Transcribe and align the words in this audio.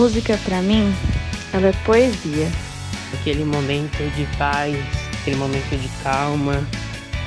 música 0.00 0.40
para 0.46 0.62
mim, 0.62 0.96
ela 1.52 1.68
é 1.68 1.72
poesia. 1.84 2.50
Aquele 3.12 3.44
momento 3.44 3.98
de 4.16 4.24
paz, 4.38 4.74
aquele 5.20 5.36
momento 5.36 5.78
de 5.78 5.88
calma. 6.02 6.66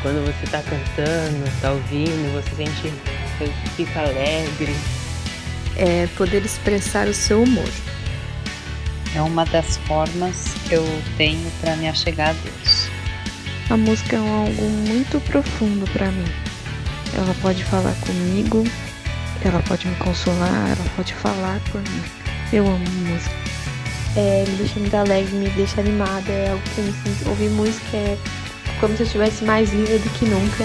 Quando 0.01 0.25
você 0.25 0.47
tá 0.49 0.59
cantando, 0.63 1.61
tá 1.61 1.71
ouvindo, 1.71 2.33
você 2.33 2.55
sente, 2.55 2.91
você 3.37 3.53
fica 3.75 3.99
alegre. 3.99 4.75
É 5.77 6.07
poder 6.17 6.43
expressar 6.43 7.07
o 7.07 7.13
seu 7.13 7.43
humor. 7.43 7.69
É 9.13 9.21
uma 9.21 9.45
das 9.45 9.77
formas 9.85 10.55
que 10.67 10.73
eu 10.73 10.83
tenho 11.15 11.51
para 11.61 11.75
me 11.75 11.87
achegar 11.87 12.29
a 12.29 12.33
Deus. 12.33 12.87
A 13.69 13.77
música 13.77 14.15
é 14.15 14.19
algo 14.19 14.63
muito 14.63 15.21
profundo 15.25 15.87
para 15.91 16.07
mim. 16.07 16.25
Ela 17.15 17.35
pode 17.39 17.63
falar 17.65 17.93
comigo, 18.01 18.63
ela 19.45 19.61
pode 19.61 19.87
me 19.87 19.95
consolar, 19.97 20.71
ela 20.71 20.89
pode 20.95 21.13
falar 21.13 21.59
por 21.71 21.79
mim. 21.79 22.22
Eu 22.53 22.67
amo 22.67 22.77
música. 22.77 23.35
É, 24.15 24.45
me 24.47 24.57
deixa 24.57 24.79
muito 24.79 24.95
alegre, 24.95 25.33
me 25.33 25.49
deixa 25.49 25.81
animada, 25.81 26.31
é 26.31 26.51
algo 26.51 26.61
que 26.75 26.77
eu 26.77 26.85
me 26.85 26.93
sinto. 26.93 27.29
Ouvir 27.29 27.49
música 27.49 27.97
é 27.97 28.15
como 28.79 28.95
se 28.95 29.01
eu 29.01 29.07
estivesse 29.07 29.43
mais 29.43 29.71
viva 29.71 29.97
do 29.97 30.09
que 30.11 30.25
nunca. 30.25 30.63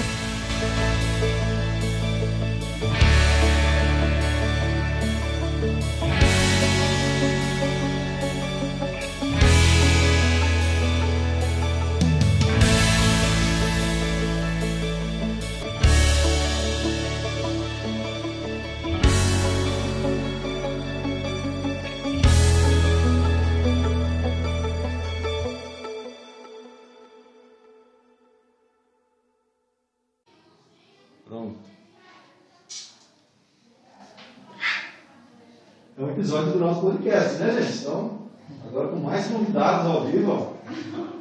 Episódio 36.29 36.53
do 36.53 36.59
nosso 36.59 36.81
podcast, 36.83 37.39
né, 37.39 37.63
gente? 37.63 37.79
Então, 37.79 38.19
agora 38.67 38.89
com 38.89 38.97
mais 38.97 39.27
convidados 39.29 39.87
ao 39.87 40.05
vivo, 40.05 40.31
ó. 40.31 40.73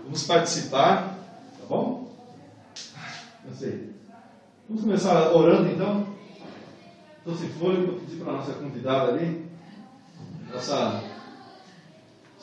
vamos 0.04 0.24
participar, 0.24 1.18
tá 1.60 1.66
bom? 1.70 2.12
Eu 3.48 3.56
sei. 3.56 3.96
Vamos 4.68 4.84
começar 4.84 5.32
orando 5.32 5.72
então? 5.72 6.06
Então, 7.22 7.38
se 7.38 7.48
for, 7.54 7.74
eu 7.74 7.88
vou 7.88 8.00
pedir 8.02 8.18
para 8.18 8.34
a 8.34 8.36
nossa 8.36 8.52
convidada 8.52 9.14
ali, 9.14 9.46
nossa 10.54 11.02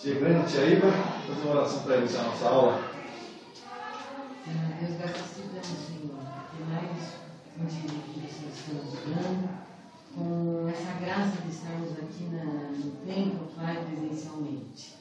grande, 0.03 0.51
tia 0.51 0.65
Iva, 0.65 0.91
fazer 0.91 1.43
uma 1.43 1.57
oração 1.57 1.83
para 1.83 1.97
iniciar 1.99 2.21
a 2.21 2.25
nossa 2.25 2.49
aula. 2.49 2.83
Deus, 4.47 4.97
gratidão, 4.97 5.63
Senhor, 5.63 6.17
por 6.51 6.67
mais 6.67 7.15
um 7.61 7.67
dia 7.67 7.91
que 7.91 8.21
nós 8.21 8.55
estamos 8.55 8.93
dando, 9.05 9.64
com 10.15 10.69
essa 10.69 10.93
graça 11.01 11.43
de 11.43 11.51
estarmos 11.51 11.91
aqui 11.93 12.25
na, 12.31 12.45
no 12.45 12.91
templo, 13.05 13.49
Pai, 13.57 13.85
presencialmente. 13.85 14.95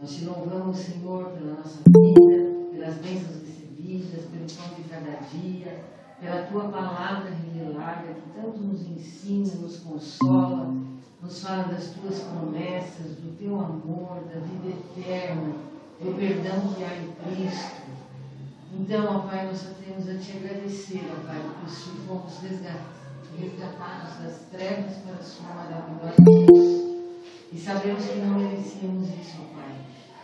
Nós 0.00 0.14
te 0.14 0.24
louvamos, 0.24 0.76
Senhor, 0.76 1.30
pela 1.30 1.54
nossa 1.54 1.78
vida, 1.88 2.70
pelas 2.72 2.94
bênçãos 2.96 3.40
recebidas, 3.42 4.24
pelo 4.26 4.46
pão 4.46 4.74
de 4.76 4.88
cada 4.88 5.16
dia, 5.28 5.84
pela 6.20 6.42
tua 6.44 6.68
palavra 6.68 7.30
revelada 7.30 8.14
que 8.14 8.40
tanto 8.40 8.58
nos 8.58 8.82
ensina, 8.82 9.54
nos 9.56 9.78
consola, 9.78 10.74
nos 11.22 11.42
fala 11.42 11.64
das 11.64 11.90
tuas 11.90 12.20
promessas, 12.20 13.16
do 13.16 13.36
teu 13.38 13.58
amor, 13.58 14.22
da 14.32 14.40
vida 14.40 14.76
eterna, 14.76 15.54
do 16.00 16.14
perdão 16.16 16.74
que 16.74 16.84
há 16.84 16.96
em 16.96 17.12
Cristo. 17.12 17.80
Então, 18.72 19.16
ó 19.16 19.18
Pai, 19.20 19.46
nós 19.46 19.58
só 19.58 19.70
temos 19.84 20.08
a 20.08 20.18
te 20.18 20.36
agradecer, 20.36 21.10
ó 21.12 21.26
Pai, 21.26 21.40
porque 21.42 21.98
fomos 22.06 22.38
resgatados 22.38 22.99
das 23.48 24.40
trevas 24.50 24.96
para 24.96 25.14
a 25.14 25.22
sua 25.22 25.48
maravilhosa 25.54 26.14
luz. 26.20 27.24
E 27.52 27.58
sabemos 27.58 28.04
que 28.04 28.18
não 28.18 28.38
merecíamos 28.38 29.08
isso, 29.08 29.38
Pai. 29.54 29.76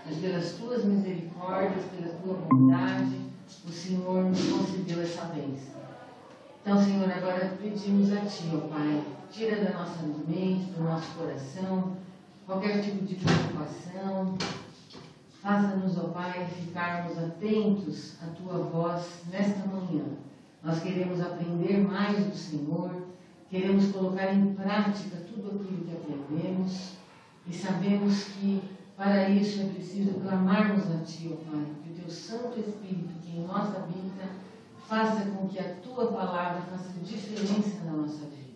Mas 0.04 0.18
pelas 0.18 0.52
tuas 0.52 0.84
misericórdias, 0.84 1.84
pela 1.86 2.14
tua 2.14 2.34
bondade, 2.34 3.20
o 3.66 3.72
Senhor 3.72 4.24
nos 4.24 4.40
concedeu 4.48 5.02
essa 5.02 5.24
bênção. 5.26 5.76
Então, 6.62 6.82
Senhor, 6.82 7.10
agora 7.10 7.56
pedimos 7.60 8.12
a 8.12 8.20
Ti, 8.20 8.50
ó 8.54 8.68
Pai, 8.68 9.02
tira 9.30 9.64
da 9.64 9.78
nossa 9.78 10.02
mente, 10.28 10.70
do 10.72 10.82
nosso 10.82 11.14
coração, 11.14 11.96
qualquer 12.46 12.82
tipo 12.82 13.04
de 13.04 13.14
preocupação, 13.14 14.36
Faça-nos, 15.46 15.96
ó 15.96 16.08
Pai, 16.08 16.44
ficarmos 16.46 17.16
atentos 17.16 18.16
à 18.20 18.26
Tua 18.34 18.64
voz 18.64 19.22
nesta 19.30 19.64
manhã. 19.68 20.02
Nós 20.60 20.82
queremos 20.82 21.20
aprender 21.20 21.78
mais 21.78 22.24
do 22.24 22.34
Senhor, 22.34 22.90
queremos 23.50 23.92
colocar 23.92 24.32
em 24.32 24.54
prática 24.54 25.16
tudo 25.28 25.48
aquilo 25.48 25.84
que 25.84 25.92
aprendemos 25.92 26.92
e 27.46 27.54
sabemos 27.54 28.24
que 28.24 28.62
para 28.96 29.28
isso 29.28 29.60
é 29.60 29.64
preciso 29.66 30.14
clamarmos 30.20 30.90
a 30.90 30.98
Ti, 31.04 31.32
ó 31.32 31.50
Pai, 31.50 31.66
que 31.82 31.90
o 31.90 31.94
Teu 31.94 32.10
Santo 32.10 32.58
Espírito 32.58 33.20
que 33.22 33.36
em 33.38 33.46
nós 33.46 33.74
habita 33.76 34.28
faça 34.88 35.26
com 35.30 35.48
que 35.48 35.58
a 35.58 35.74
Tua 35.76 36.12
palavra 36.12 36.62
faça 36.62 36.98
diferença 37.02 37.84
na 37.84 37.92
nossa 37.92 38.24
vida. 38.26 38.46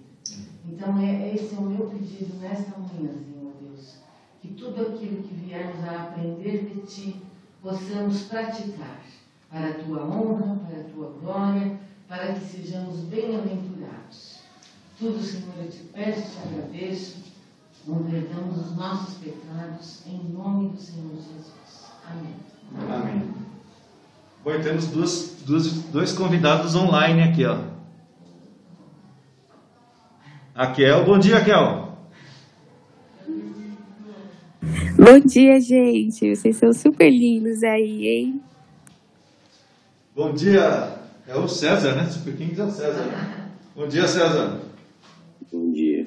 Então, 0.67 0.99
é, 0.99 1.35
esse 1.35 1.55
é 1.55 1.59
o 1.59 1.63
meu 1.63 1.87
pedido 1.89 2.39
nesta 2.39 2.79
manhã, 2.79 3.13
Senhor 3.13 3.53
Deus 3.61 4.01
que 4.41 4.49
tudo 4.49 4.81
aquilo 4.81 5.23
que 5.23 5.35
viermos 5.35 5.85
a 5.87 6.05
aprender 6.05 6.65
de 6.65 6.81
Ti 6.83 7.23
possamos 7.63 8.23
praticar 8.23 9.03
para 9.51 9.69
a 9.69 9.75
Tua 9.75 10.05
honra, 10.05 10.59
para 10.67 10.81
a 10.81 10.85
Tua 10.85 11.13
glória, 11.21 11.79
para 12.09 12.33
que 12.33 12.41
sejamos 12.41 13.01
bem-aventurados. 13.01 14.30
Tudo, 15.01 15.19
Senhor, 15.23 15.55
eu 15.65 15.71
te 15.71 15.79
peço 15.95 16.19
e 16.19 16.23
te 16.23 16.39
agradeço, 16.47 17.17
perdão 18.11 18.49
dos 18.49 18.77
nossos 18.77 19.15
pecados, 19.15 20.03
em 20.07 20.31
nome 20.31 20.69
do 20.69 20.77
Senhor 20.77 21.15
Jesus. 21.15 21.87
Amém. 22.07 22.35
Amém. 22.87 23.33
Bom, 24.45 24.51
e 24.53 24.63
temos 24.63 24.89
duas, 24.89 25.37
duas, 25.47 25.73
dois 25.85 26.13
convidados 26.13 26.75
online 26.75 27.23
aqui, 27.23 27.47
ó. 27.47 27.61
A 30.55 30.67
Kel, 30.67 31.03
bom 31.07 31.19
dia, 31.19 31.43
Kel. 31.43 31.97
Bom 34.99 35.19
dia, 35.25 35.59
gente. 35.63 36.37
Vocês 36.37 36.57
são 36.57 36.75
super 36.75 37.09
lindos 37.09 37.63
aí, 37.63 38.07
hein? 38.07 38.43
Bom 40.15 40.35
dia. 40.35 40.99
É 41.27 41.35
o 41.35 41.49
César, 41.49 41.95
né? 41.95 42.05
Super 42.05 42.37
Kings 42.37 42.61
é 42.61 42.65
o 42.65 42.71
César. 42.71 43.49
Bom 43.75 43.89
dia, 43.89 44.07
César. 44.07 44.69
Bom 45.53 45.73
dia. 45.73 46.07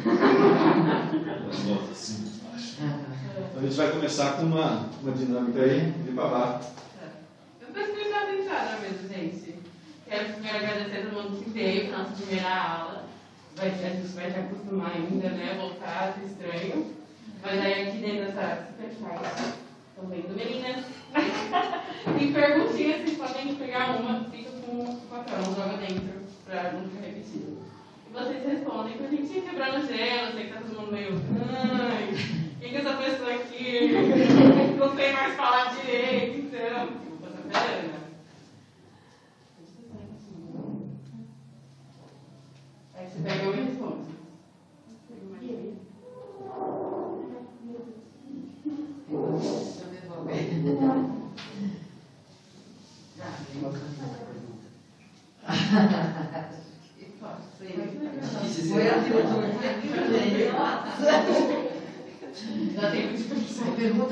Dia. 0.00 1.64
Volta 1.64 1.92
assim. 1.92 2.30
Então 2.78 3.58
a 3.58 3.62
gente 3.62 3.76
vai 3.76 3.90
começar 3.90 4.32
com 4.32 4.42
uma, 4.44 4.88
uma 5.02 5.12
dinâmica 5.12 5.60
aí. 5.60 5.92
Vem 6.04 6.14
pra 6.14 6.24
lá. 6.24 6.60
Eu 7.60 7.82
explicando 7.82 8.32
em 8.32 8.44
cara 8.46 8.78
mesmo, 8.78 9.08
gente. 9.08 9.54
Quero 10.08 10.32
primeiro 10.32 10.56
agradecer 10.56 10.96
a 10.96 11.02
todo 11.02 11.22
mundo 11.22 11.44
que 11.44 11.50
veio 11.50 11.88
para 11.88 11.98
nossa 11.98 12.12
primeira 12.12 12.48
aula. 12.48 13.04
A 13.58 13.68
gente 13.68 14.06
vai 14.14 14.30
se 14.30 14.38
acostumar 14.38 14.92
ainda, 14.92 15.28
né? 15.30 15.56
Voltar 15.60 16.14
ser 16.14 16.26
estranho. 16.26 16.94
Mas 17.42 17.60
aí 17.60 17.88
aqui 17.88 17.98
dentro 17.98 18.26
dessa 18.26 18.68
super 18.68 19.08
casa, 19.08 19.54
estão 19.90 20.08
vendo 20.08 20.36
meninas? 20.36 20.84
Tem 22.18 22.32
perguntinhas, 22.32 23.02
vocês 23.02 23.18
podem 23.18 23.54
pegar 23.56 24.00
uma, 24.00 24.24
fica 24.24 24.50
com 24.50 24.84
o 24.84 25.00
papel, 25.10 25.42
joga 25.44 25.76
dentro 25.78 26.20
para 26.44 26.72
não 26.72 26.88
ficar 26.88 27.06
repetido. 27.06 27.58
E 28.10 28.12
vocês 28.12 28.44
respondem 28.44 28.96
pra 28.96 29.06
gente 29.06 29.38
ir 29.38 29.42
quebrando 29.42 29.86
gelo, 29.86 30.32
sei 30.32 30.46
que 30.46 30.52
tá 30.52 30.60
todo 30.60 30.80
mundo 30.80 30.90
meio. 30.90 31.12
Ai, 31.48 32.08
quem 32.58 32.70
que 32.70 32.76
é 32.76 32.80
essa 32.80 32.94
pessoa 32.94 33.34
aqui? 33.34 33.90
Não 34.76 34.96
sei 34.96 35.12
mais 35.12 35.36
falar 35.36 35.76
direito, 35.76 36.38
então. 36.38 36.88
Tipo, 36.88 37.16
passar 37.18 37.42
pra 37.48 37.60
Ana. 37.60 38.00
Aí 42.96 43.06
você 43.06 43.22
pega 43.22 43.44
uma 43.44 43.56
e 43.56 43.64
responde. 43.64 44.10
Foi 45.06 45.16
a 50.08 50.24
Pergunta 50.26 51.20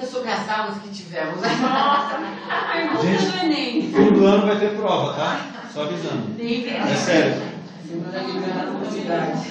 sobre 0.07 0.31
as 0.31 0.49
aulas 0.49 0.79
que 0.83 0.89
tivemos. 0.91 1.41
Pergunta 1.41 3.31
do 3.31 3.45
Enem. 3.45 3.83
Fim 3.93 4.13
do 4.13 4.27
ano 4.27 4.47
vai 4.47 4.59
ter 4.59 4.77
prova, 4.77 5.15
tá? 5.15 5.69
Só 5.73 5.83
avisando. 5.83 6.35
Nem 6.37 6.69
É 6.69 6.95
sério. 6.95 7.43
Semana 7.87 8.19
que 8.25 8.33
vem 8.33 8.55
na 8.55 8.65
novidade. 8.65 9.49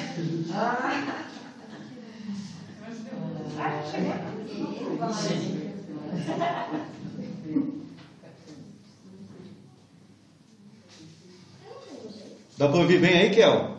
Dá 12.57 12.67
para 12.67 12.79
ouvir 12.79 12.99
bem 12.99 13.17
aí, 13.19 13.29
Kel? 13.29 13.76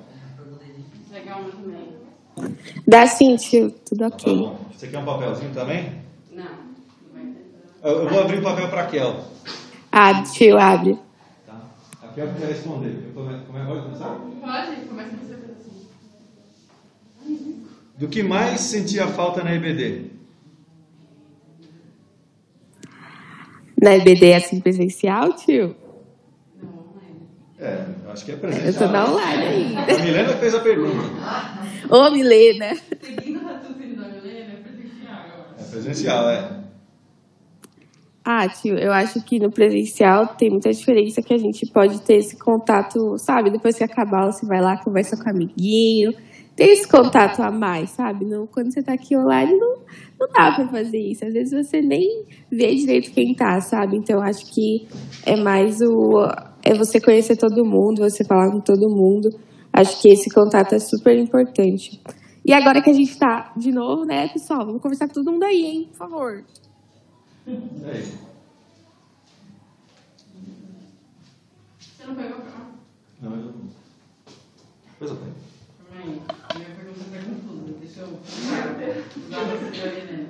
Dá 2.88 3.06
sim, 3.06 3.36
tio. 3.36 3.70
Tudo 3.70 3.98
Tá 4.00 4.06
ok. 4.08 4.34
bom. 4.48 4.56
Você 4.76 4.88
quer 4.88 4.98
um 4.98 5.04
papelzinho 5.04 5.52
também? 5.52 5.92
Não, 6.34 6.44
não 6.44 7.22
vai 7.22 7.34
ter. 7.34 7.66
Eu, 7.82 8.02
eu 8.04 8.08
vou 8.08 8.20
abrir 8.20 8.38
o 8.38 8.42
papel 8.42 8.68
para 8.70 8.82
a 8.82 8.86
Kel. 8.86 9.24
Ah, 9.92 10.22
tio, 10.22 10.58
abre. 10.58 10.94
Tá? 10.94 11.60
A 12.08 12.08
Kel 12.14 12.32
que 12.32 12.38
vai 12.40 12.48
responder. 12.48 13.04
Eu 13.08 13.12
come- 13.12 13.34
Como 13.46 13.58
é 13.58 13.60
que 13.60 13.66
pode 13.66 13.82
começar? 13.82 14.08
Pode? 14.40 14.88
Começa 14.88 15.16
você 15.16 15.34
assim. 15.34 15.88
Do 17.98 18.08
que 18.08 18.22
mais 18.22 18.60
sentia 18.60 19.06
falta 19.08 19.42
na 19.44 19.52
EBD? 19.54 20.10
Na 23.80 23.94
EBD 23.94 24.30
é 24.30 24.36
assim 24.36 24.60
presencial, 24.60 25.34
tio? 25.34 25.76
Não, 26.62 26.72
não 26.72 27.00
é. 27.00 27.14
É, 27.58 27.86
eu 28.08 28.12
acho 28.12 28.24
que 28.24 28.30
é 28.32 28.34
Eu 28.34 28.38
presencial. 28.38 28.86
tô 28.88 28.92
na 28.92 29.10
online 29.10 29.44
ainda. 29.44 29.94
A 29.94 29.98
Milena 30.02 30.28
fez 30.36 30.54
a 30.54 30.60
pergunta. 30.60 31.08
Ô, 31.90 32.10
Milena. 32.10 32.74
Seguindo 32.74 33.40
o 33.40 33.46
raciocínio 33.46 33.96
da 33.96 34.08
Milena, 34.08 34.52
é 34.54 34.62
presencial. 34.62 35.54
É 35.58 35.64
presencial, 35.70 36.30
é. 36.30 36.58
Ah, 38.24 38.48
tio, 38.48 38.78
eu 38.78 38.92
acho 38.92 39.22
que 39.22 39.38
no 39.38 39.50
presencial 39.50 40.26
tem 40.28 40.50
muita 40.50 40.70
diferença 40.70 41.22
que 41.22 41.32
a 41.32 41.38
gente 41.38 41.64
pode 41.72 42.00
ter 42.02 42.16
esse 42.16 42.36
contato, 42.36 43.16
sabe? 43.18 43.50
Depois 43.50 43.76
que 43.76 43.84
acabar, 43.84 44.30
você 44.30 44.44
vai 44.46 44.60
lá, 44.60 44.76
conversa 44.82 45.16
com 45.16 45.24
o 45.28 45.30
amiguinho. 45.30 46.12
Tem 46.54 46.72
esse 46.72 46.88
contato 46.88 47.40
a 47.40 47.50
mais, 47.50 47.90
sabe? 47.90 48.24
Não, 48.24 48.46
quando 48.46 48.72
você 48.72 48.82
tá 48.82 48.92
aqui 48.92 49.16
online, 49.16 49.56
não, 49.56 49.76
não 50.18 50.28
dá 50.32 50.52
pra 50.52 50.66
fazer 50.68 50.98
isso. 50.98 51.24
Às 51.24 51.32
vezes 51.32 51.52
você 51.66 51.80
nem 51.80 52.24
vê 52.50 52.74
direito 52.74 53.12
quem 53.12 53.34
tá, 53.34 53.60
sabe? 53.60 53.96
Então 53.96 54.16
eu 54.16 54.22
acho 54.22 54.44
que 54.52 54.86
é 55.24 55.36
mais 55.36 55.80
o. 55.80 56.26
É 56.62 56.74
você 56.74 57.00
conhecer 57.00 57.36
todo 57.36 57.64
mundo, 57.64 58.00
você 58.00 58.24
falar 58.24 58.50
com 58.50 58.60
todo 58.60 58.90
mundo. 58.90 59.30
Acho 59.72 60.02
que 60.02 60.08
esse 60.08 60.28
contato 60.30 60.74
é 60.74 60.78
super 60.78 61.16
importante. 61.18 62.00
E 62.44 62.52
agora 62.52 62.82
que 62.82 62.90
a 62.90 62.92
gente 62.92 63.16
tá 63.18 63.52
de 63.56 63.70
novo, 63.70 64.04
né, 64.04 64.28
pessoal? 64.28 64.66
Vamos 64.66 64.82
conversar 64.82 65.06
com 65.06 65.14
todo 65.14 65.32
mundo 65.32 65.44
aí, 65.44 65.64
hein? 65.64 65.88
Por 65.90 65.96
favor. 65.98 66.44
Você 67.46 67.56
não 72.06 72.14
pegou 72.14 72.40
pra. 72.40 72.66
Não, 73.22 73.30
eu 73.32 73.38
não. 73.42 73.54
Pois 74.98 75.10
eu 75.10 75.16
tenho. 75.16 75.34
Calma 75.78 75.96
aí. 76.02 76.20
Minha 76.56 76.70
pergunta 76.74 77.04
foi 77.04 77.18
confusa. 77.18 77.72
Deixa 77.80 78.00
eu 78.00 78.08
usar 79.26 79.44
você 79.44 79.70
da 79.70 79.86
Helena. 79.86 80.28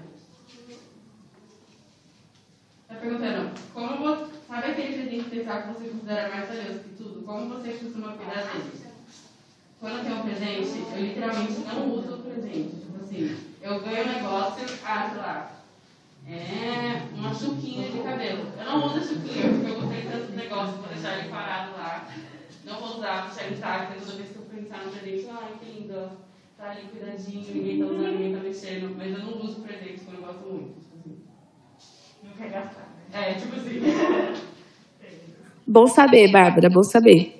Tá 2.88 2.94
perguntando, 2.96 3.50
como 3.72 3.96
você. 3.98 4.26
Sabe 4.48 4.66
aquele 4.70 4.92
presente 4.94 5.19
especial 5.19 5.57
que 5.74 5.82
você 5.82 5.88
considera 5.90 6.28
mais 6.28 6.48
valioso 6.48 6.80
que 6.80 6.96
tudo? 6.96 7.22
Como 7.22 7.48
você 7.48 7.72
costuma 7.72 8.12
cuidar 8.12 8.42
dele? 8.46 8.88
Quando 9.80 9.98
eu 9.98 10.04
tenho 10.04 10.16
um 10.16 10.22
presente, 10.22 10.84
eu 10.92 11.00
literalmente 11.00 11.60
não 11.60 11.90
uso 11.90 12.14
o 12.14 12.18
presente. 12.18 12.76
Tipo 12.76 13.04
assim, 13.04 13.38
eu 13.62 13.80
ganho 13.80 14.04
um 14.04 14.12
negócio, 14.12 14.64
ah, 14.84 15.08
sei 15.10 15.18
lá. 15.18 15.52
É 16.26 17.08
uma 17.14 17.34
chuquinha 17.34 17.88
de 17.88 18.00
cabelo. 18.00 18.52
Eu 18.58 18.64
não 18.64 18.86
uso 18.86 18.98
a 18.98 19.00
chuquinha 19.00 19.48
porque 19.48 19.70
eu 19.70 19.80
gostei 19.80 20.02
tanto 20.02 20.26
do 20.26 20.36
negócio, 20.36 20.76
vou 20.76 20.88
deixar 20.88 21.18
ele 21.18 21.28
parado 21.28 21.72
lá. 21.72 22.08
Não 22.64 22.80
vou 22.80 22.98
usar, 22.98 23.26
vou 23.26 23.34
deixar 23.34 23.52
intacto. 23.52 24.00
Toda 24.00 24.16
vez 24.16 24.30
que 24.30 24.36
eu 24.36 24.42
pensar 24.42 24.84
no 24.84 24.92
presente, 24.92 25.28
ai 25.30 25.52
que 25.60 25.80
lindo. 25.80 26.10
Tá 26.56 26.70
ali 26.70 26.88
cuidadinho, 26.88 27.54
ninguém 27.54 27.78
tá 27.78 27.84
usando, 27.84 28.12
ninguém 28.12 28.34
tá 28.34 28.42
mexendo. 28.42 28.96
Mas 28.98 29.12
eu 29.12 29.24
não 29.24 29.40
uso 29.40 29.60
presente 29.60 30.00
quando 30.00 30.16
eu 30.16 30.26
gosto 30.26 30.46
muito. 30.48 30.74
Tipo 30.74 30.96
assim. 30.98 31.18
Não 32.24 32.32
quer 32.32 32.50
gastar. 32.50 32.88
É, 33.12 33.34
tipo 33.34 33.54
assim. 33.54 34.48
Bom 35.68 35.86
saber, 35.86 36.32
Bárbara, 36.32 36.70
bom 36.70 36.82
saber. 36.82 37.30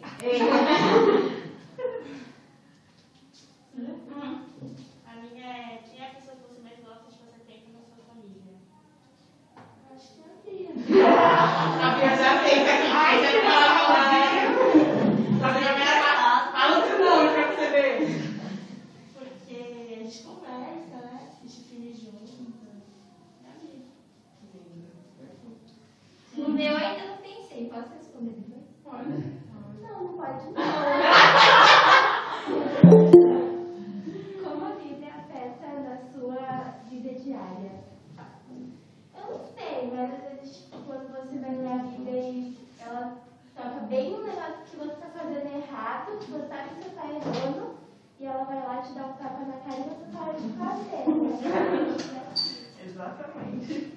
Você 46.27 46.47
sabe 46.49 46.69
que 46.69 46.83
você 46.83 46.91
tá 46.91 47.05
errando, 47.07 47.75
e 48.21 48.25
ela 48.27 48.45
vai 48.45 48.57
lá 48.57 48.83
te 48.83 48.93
dar 48.95 49.07
um 49.07 49.13
tapa 49.15 49.45
na 49.45 49.53
cara 49.59 49.79
e 49.79 49.83
você 49.85 50.05
para 50.13 50.33
de 50.33 50.49
fazer. 50.59 51.09
né? 51.09 52.35
Exatamente. 52.85 53.93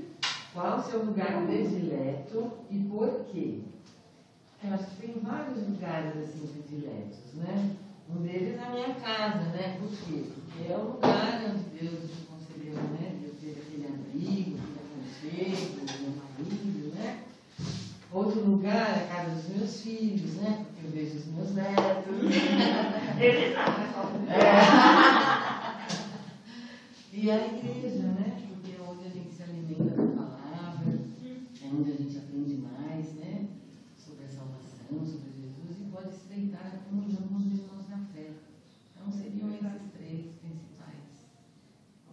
Qual 0.54 0.78
o 0.78 0.84
seu 0.84 1.06
lugar 1.06 1.46
predileto 1.46 2.52
e 2.70 2.80
por 2.80 3.26
quê? 3.32 3.62
Eu 4.64 4.74
acho 4.74 4.86
que 4.86 5.08
tem 5.08 5.20
vários 5.22 5.68
lugares 5.68 6.18
assim 6.18 6.46
prediletos, 6.48 7.34
né? 7.34 7.72
Um 8.10 8.22
deles 8.22 8.60
é 8.60 8.64
a 8.64 8.70
minha 8.70 8.94
casa, 8.96 9.46
né? 9.46 9.78
Por 9.80 9.90
quê? 9.90 10.26
Porque 10.34 10.72
é 10.72 10.78
o 10.78 10.92
lugar 10.92 11.42
onde 11.50 11.64
Deus 11.80 12.02
me 12.04 12.26
concedeu, 12.30 12.74
né? 12.76 13.16
De 13.18 13.26
eu 13.26 13.34
ter 13.42 13.60
aquele 13.62 13.88
abrigo, 13.88 14.58
aquele 14.60 14.80
aconchego, 14.86 15.76
né? 15.86 16.21
Outro 18.14 18.42
lugar 18.42 18.90
é 18.90 19.06
a 19.06 19.08
casa 19.08 19.36
dos 19.36 19.56
meus 19.56 19.82
filhos, 19.82 20.36
né? 20.36 20.66
Porque 20.66 20.86
eu 20.86 20.92
vejo 20.92 21.18
os 21.18 21.28
meus 21.28 21.52
netos. 21.56 22.12
Eles 23.18 23.54
sabem. 23.54 24.28
É. 24.30 25.62
E 27.14 27.32
a 27.32 27.48
igreja, 27.48 28.04
né? 28.04 28.48
Porque 28.50 28.76
é 28.76 28.82
onde 28.82 29.06
a 29.06 29.10
gente 29.10 29.34
se 29.34 29.44
alimenta 29.44 29.96
da 29.96 30.26
palavra, 30.26 30.92
é 30.92 31.68
onde 31.74 31.92
a 31.92 31.96
gente 31.96 32.18
aprende 32.18 32.56
mais, 32.56 33.14
né? 33.16 33.48
Sobre 33.98 34.26
a 34.26 34.28
salvação, 34.28 35.06
sobre 35.06 35.32
Jesus, 35.40 35.80
e 35.80 35.86
pode 35.90 36.14
se 36.14 36.28
deitar 36.28 36.68
a 36.68 36.90
comunhão 36.90 37.22
com 37.30 37.36
os 37.38 37.46
irmãos 37.46 37.88
na 37.90 38.00
fé. 38.14 38.32
Então 38.94 39.10
seriam 39.10 39.54
esses 39.54 39.92
três 39.98 40.36
principais. 40.36 41.32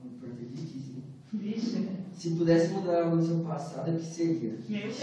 Importantíssimo. 0.05 1.03
Vixe. 1.33 2.08
Se 2.19 2.31
pudesse 2.31 2.69
mudar 2.73 3.03
algo 3.03 3.17
no 3.17 3.23
seu 3.25 3.39
passado, 3.41 3.93
o 3.93 3.97
que 3.97 4.05
seria? 4.05 4.59
Meu 4.69 4.81
Deus! 4.83 4.97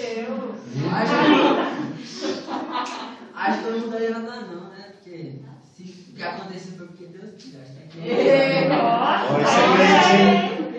Acho 0.92 1.14
que, 1.16 2.26
acho 3.34 3.60
que 3.62 3.66
eu 3.66 3.72
não 3.72 3.80
mudaria 3.80 4.20
nada 4.20 4.42
não, 4.42 4.70
né? 4.70 4.92
Porque 5.02 5.40
se 5.76 5.84
o 6.12 6.14
que 6.14 6.24
aconteceu 6.24 6.74
foi 6.78 6.88
porque 6.88 7.06
Deus 7.06 7.32
quis. 7.38 7.56
Acho 7.56 7.72
que 7.90 8.00
É. 8.10 8.68
Ó, 8.70 9.40
esse 9.40 9.60
é 9.60 9.64
crente? 9.78 10.78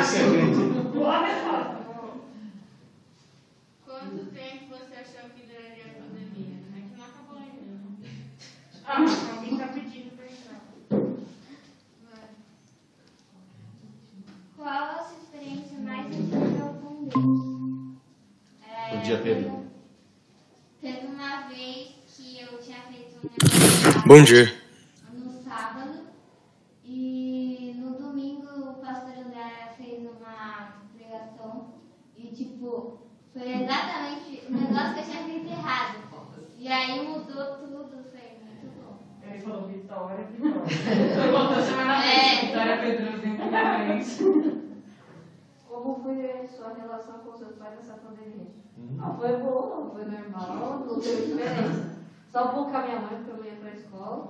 Esse 0.00 0.16
é 0.16 0.18
crente. 0.30 0.62
Boa 0.92 1.18
resposta. 1.24 1.78
Quanto 3.86 4.24
tempo 4.32 4.64
você 4.68 4.94
achou 4.94 5.30
que 5.30 5.46
duraria 5.46 5.84
a 5.84 6.02
pandemia? 6.02 6.56
É 6.76 6.80
que 6.80 6.98
não 6.98 7.04
acabou 7.06 7.38
ainda. 7.38 7.62
né? 7.70 9.39
Dia, 19.10 19.18
Pedro. 19.18 19.64
Teve 20.80 21.06
uma 21.08 21.48
vez 21.48 21.88
que 22.06 22.40
eu 22.40 22.58
tinha 22.58 22.80
feito 22.82 23.16
um 23.16 23.28
negócio 23.28 24.02
Bom 24.06 24.22
dia. 24.22 24.54
no 25.12 25.32
sábado 25.42 26.06
e 26.84 27.74
no 27.76 27.98
domingo 27.98 28.46
o 28.46 28.74
pastor 28.74 29.14
André 29.18 29.74
fez 29.76 30.08
uma 30.08 30.74
pregação 30.96 31.74
e 32.16 32.28
tipo, 32.28 33.00
foi 33.32 33.62
exatamente 33.62 34.44
o 34.48 34.52
negócio 34.52 34.94
que 34.94 35.00
eu 35.00 35.04
tinha 35.04 35.24
feito 35.24 35.46
errado. 35.48 35.96
E 36.56 36.68
aí 36.68 37.04
mudou 37.08 37.56
tudo, 37.56 37.88
foi 37.90 38.38
muito 38.44 38.80
bom. 38.80 38.98
Ele 39.26 39.38
falou 39.40 39.66
Vitória, 39.66 40.24
Vitória. 40.26 41.24
Eu 41.26 41.32
vou 41.32 41.62
chamar 41.62 42.04
É. 42.06 42.46
Vitória 42.46 42.78
Pedrozinho 42.80 43.36
primeiramente. 43.38 44.60
Como 45.68 46.02
foi 46.02 46.30
a 46.30 46.46
sua 46.46 46.74
relação 46.74 47.18
com 47.20 47.36
seus 47.36 47.56
pais 47.56 47.76
nessa 47.76 47.94
pandemia? 47.94 48.60
Uhum. 48.76 48.96
Não, 48.96 49.16
foi 49.16 49.36
boa, 49.38 49.90
foi 49.90 50.04
normal, 50.04 50.84
não 50.86 51.00
teve 51.00 51.26
diferença. 51.26 51.90
Só 52.30 52.44
um 52.50 52.54
pouco 52.54 52.70
com 52.70 52.76
a 52.76 52.79
minha 52.90 53.00
mãe, 53.02 53.16
porque 53.16 53.30
eu 53.30 53.36
não 53.36 53.44
ia 53.44 53.54
pra 53.54 53.70
escola. 53.70 54.24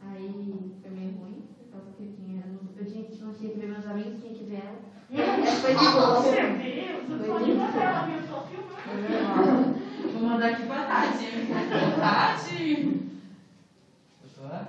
Aí 0.00 0.72
foi 0.80 0.90
meio 0.90 1.10
ruim. 1.18 1.42
causa 1.70 1.90
que 1.96 2.02
eu 2.02 2.06
tinha. 2.06 2.42
Eu 2.76 2.84
tinha, 2.84 3.04
não 3.20 3.32
tinha 3.32 3.50
que 3.50 3.58
ver 3.58 3.68
meus 3.68 3.86
amigos, 3.86 4.20
tinha 4.20 4.34
que 4.34 4.44
ver 4.44 4.62
ela. 4.62 4.78
Foi 5.60 5.74
de 5.74 5.88
boa. 5.88 6.20
Meu 6.20 6.30
Deus, 6.30 7.10
eu 7.10 7.18
tô 7.18 7.38
de? 7.38 7.50
Eu 7.50 8.22
tô 8.26 8.40
filmando. 8.42 9.72
Vou 10.12 10.22
mandar 10.22 10.46
aqui 10.46 10.64
pra 10.66 10.84
Tati. 10.84 11.26
Tati! 12.00 13.00
Posso 14.20 14.34
falar? 14.36 14.64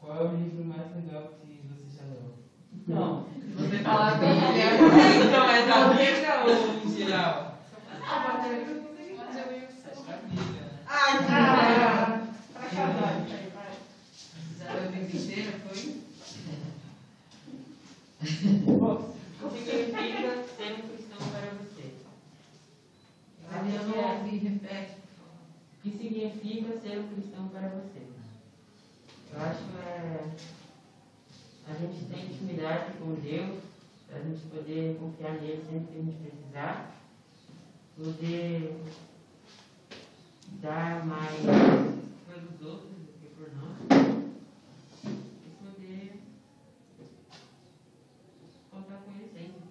Qual 0.00 0.16
é 0.16 0.22
o 0.22 0.32
livro 0.32 0.64
mais 0.64 0.86
legal 0.94 1.22
que 1.40 1.62
você 1.68 1.86
já 1.96 2.04
leu? 2.04 2.32
Não, 2.86 3.22
se 3.38 3.54
você 3.54 3.78
falar 3.78 4.14
Bíblia, 4.14 5.24
então 5.24 5.48
é 5.48 5.62
da 5.62 5.88
Bíblia 5.88 6.32
ou 6.44 6.50
em 6.68 6.88
geral? 6.88 7.52
Ah, 8.04 8.22
Acho 9.84 10.02
que 10.02 10.10
é 10.10 10.14
a 10.14 10.16
Bíblia. 10.16 10.62
Ai, 10.86 11.01
cara. 11.01 11.01
Pra 11.01 11.01
casar, 11.01 11.01
isso 11.01 11.01
aí, 11.01 11.01
vai. 11.01 11.01
Já 11.12 11.18
leu 14.72 14.84
a 14.84 14.88
Bíblia 14.88 15.20
inteira, 15.20 15.52
foi? 15.58 16.00
O 18.22 19.50
que 19.50 19.58
significa 19.58 20.30
ser 20.56 20.72
um 20.72 20.88
cristão 20.88 21.20
para 21.30 21.48
você? 21.60 21.86
Eu 23.44 23.60
que 23.62 23.72
não 23.84 23.98
ouvi, 24.08 24.38
repete. 24.38 24.94
O 25.76 25.82
que 25.82 25.90
significa 25.90 26.80
ser 26.80 26.98
um 27.00 27.08
cristão 27.08 27.48
para 27.48 27.68
você? 27.68 28.02
Eu 29.34 29.40
acho 29.40 29.64
é 29.86 30.30
a 31.68 31.74
gente 31.74 32.04
ter 32.06 32.20
intimidade 32.24 32.92
com 32.94 33.14
Deus, 33.16 33.58
a 34.10 34.18
gente 34.18 34.40
poder 34.46 34.96
confiar 34.98 35.32
nele 35.34 35.62
sempre 35.70 35.92
que 35.92 35.98
a 35.98 36.02
gente 36.02 36.16
precisar, 36.22 36.96
poder 37.98 38.80
dar 40.60 41.04
mais 41.06 41.40
pelos 42.26 42.62
outros 42.62 42.98
do 42.98 43.12
que 43.20 43.26
por 43.34 43.48
nós, 43.54 43.76
e 45.04 45.50
poder 45.62 46.22
contar 48.70 48.96
com 48.96 49.12
ele 49.12 49.28
sempre. 49.32 49.62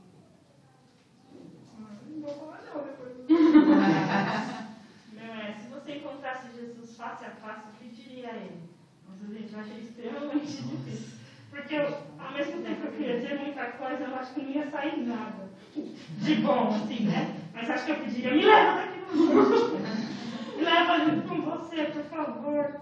Não 2.09 2.21
vou 2.21 2.33
falar 2.33 2.61
não 2.73 2.83
depois. 2.83 3.15
Não 5.13 5.21
é, 5.21 5.53
se 5.53 5.67
você 5.69 5.97
encontrasse 5.97 6.55
Jesus 6.55 6.97
face 6.97 7.25
a 7.25 7.31
face, 7.31 7.67
o 7.67 7.71
que 7.77 7.89
diria 7.89 8.29
a 8.29 8.35
ele? 8.35 8.61
Nossa, 9.07 9.33
gente, 9.33 9.53
eu 9.53 9.59
achei 9.59 9.79
extremamente 9.79 10.63
difícil. 10.63 11.17
Porque 11.49 11.75
eu, 11.75 11.97
ao 12.17 12.31
mesmo 12.31 12.61
tempo 12.63 12.81
que 12.81 12.87
eu 12.87 12.91
queria 12.91 13.19
dizer 13.19 13.39
muita 13.39 13.65
coisa, 13.71 14.03
eu 14.03 14.15
acho 14.15 14.33
que 14.33 14.41
não 14.41 14.51
ia 14.51 14.69
sair 14.69 15.05
nada 15.05 15.49
de 15.75 16.35
bom, 16.35 16.67
assim, 16.69 17.05
né? 17.05 17.35
Mas 17.53 17.69
acho 17.69 17.85
que 17.85 17.91
eu 17.91 17.99
pediria, 17.99 18.33
me 18.33 18.45
leva 18.45 18.75
daqui 18.75 18.99
no 18.99 20.20
leva 20.61 20.99
junto 20.99 21.27
com 21.27 21.41
você, 21.41 21.85
por 21.85 22.03
favor. 22.03 22.81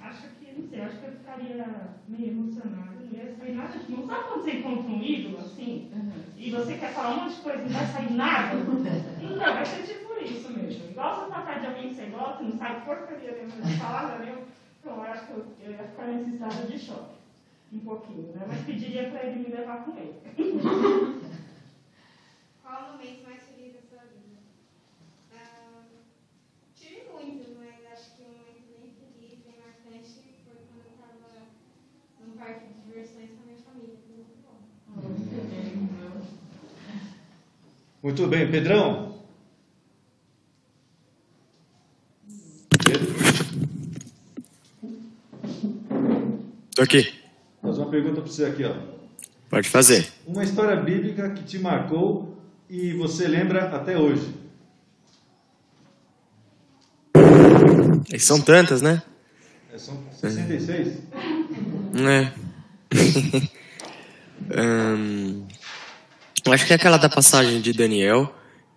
Acho 0.00 0.28
que, 0.38 0.52
não 0.52 0.68
sei, 0.68 0.80
acho 0.82 0.98
que 0.98 1.06
eu 1.06 1.12
ficaria 1.12 1.94
meio 2.08 2.28
emocionada. 2.32 2.94
Não 3.00 3.12
ia 3.12 3.32
sair 3.38 3.54
nada 3.56 3.78
de 3.78 3.92
bom. 3.92 4.06
Sabe 4.06 4.24
quando 4.28 4.42
você 4.42 4.52
encontra 4.52 4.92
um 4.92 5.02
ídolo, 5.02 5.38
assim? 5.38 5.90
E 6.36 6.50
você 6.50 6.76
quer 6.76 6.92
falar 6.92 7.10
um 7.10 7.20
monte 7.22 7.36
de 7.36 7.40
coisa 7.42 7.62
e 7.62 7.64
não 7.66 7.72
vai 7.72 7.86
sair 7.86 8.10
nada? 8.12 8.56
Então, 9.20 9.54
vai 9.54 9.64
ser 9.64 9.82
tipo 9.82 10.12
isso 10.22 10.50
mesmo. 10.50 10.90
Igual 10.90 11.14
você 11.14 11.30
tá 11.30 11.40
perto 11.42 11.60
de 11.60 11.66
alguém 11.66 11.88
que 11.88 11.94
você 11.94 12.06
gosta, 12.06 12.42
não 12.42 12.58
sai 12.58 12.80
porcaria 12.84 13.32
nenhuma 13.32 13.62
de 13.62 13.76
palavra 13.78 14.18
nenhuma. 14.18 14.42
Então, 14.80 14.96
eu 14.96 15.02
acho 15.02 15.26
que 15.26 15.32
eu, 15.32 15.46
eu 15.60 15.70
ia 15.72 15.84
ficar 15.84 16.06
nesse 16.08 16.30
estado 16.34 16.66
de 16.66 16.78
choque. 16.78 17.14
Um 17.72 17.80
pouquinho, 17.80 18.32
né? 18.32 18.44
Mas 18.46 18.60
pediria 18.62 19.08
pra 19.08 19.24
ele 19.24 19.42
me 19.42 19.48
levar 19.48 19.84
com 19.84 19.96
ele. 19.96 20.14
Qual 22.62 22.82
o 22.84 22.92
momento 22.92 23.24
mais 23.24 23.42
feliz 23.42 23.72
da 23.74 23.80
sua 23.80 24.04
vida? 24.04 24.38
Ah, 25.32 25.82
tive 26.76 27.02
muitos, 27.12 27.50
mas 27.56 27.74
acho 27.92 28.14
que 28.16 28.22
um 28.22 28.32
momento 28.36 28.68
bem 28.78 28.90
feliz, 29.00 29.38
bem 29.44 29.56
marcante, 29.58 30.20
foi 30.44 30.54
quando 30.68 30.84
eu 30.84 30.92
estava 30.92 31.48
num 32.20 32.36
parque 32.36 32.66
de 32.68 32.74
diversões 32.84 33.30
com 33.30 33.42
a 33.42 33.46
minha 33.46 33.58
família. 33.64 33.96
Foi 34.06 34.14
muito 34.16 34.36
bom. 34.44 34.60
Muito 38.04 38.26
bem, 38.26 38.50
Pedrão. 38.50 39.14
Pedro, 42.84 43.14
Tô 46.76 46.82
aqui. 46.82 47.14
fazer 47.62 47.80
uma 47.80 47.90
pergunta 47.90 48.20
para 48.20 48.30
você 48.30 48.44
aqui, 48.44 48.62
ó. 48.64 48.74
Pode 49.48 49.70
fazer. 49.70 50.06
Uma 50.26 50.44
história 50.44 50.76
bíblica 50.76 51.30
que 51.30 51.44
te 51.44 51.58
marcou 51.58 52.36
e 52.68 52.92
você 52.92 53.26
lembra 53.26 53.74
até 53.74 53.96
hoje. 53.96 54.34
E 58.12 58.20
são 58.20 58.38
tantas, 58.38 58.82
né? 58.82 59.02
É, 59.72 59.78
são 59.78 59.98
66? 60.12 60.98
É. 62.02 62.32
Eu 64.50 65.43
acho 66.52 66.66
que 66.66 66.72
é 66.72 66.76
aquela 66.76 66.96
da 66.96 67.08
passagem 67.08 67.60
de 67.60 67.72
Daniel, 67.72 68.34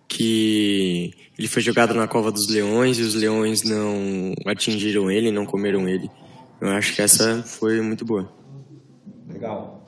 que 0.08 1.12
ele 1.38 1.46
foi 1.46 1.62
jogado 1.62 1.94
na 1.94 2.08
cova 2.08 2.32
dos 2.32 2.48
leões 2.48 2.98
e 2.98 3.02
os 3.02 3.14
leões 3.14 3.62
não 3.62 4.32
atingiram 4.46 5.10
ele, 5.10 5.30
não 5.30 5.44
comeram 5.44 5.88
ele. 5.88 6.10
Eu 6.60 6.68
acho 6.70 6.94
que 6.94 7.02
essa 7.02 7.42
foi 7.42 7.80
muito 7.80 8.04
boa. 8.04 8.32
Legal. 9.28 9.86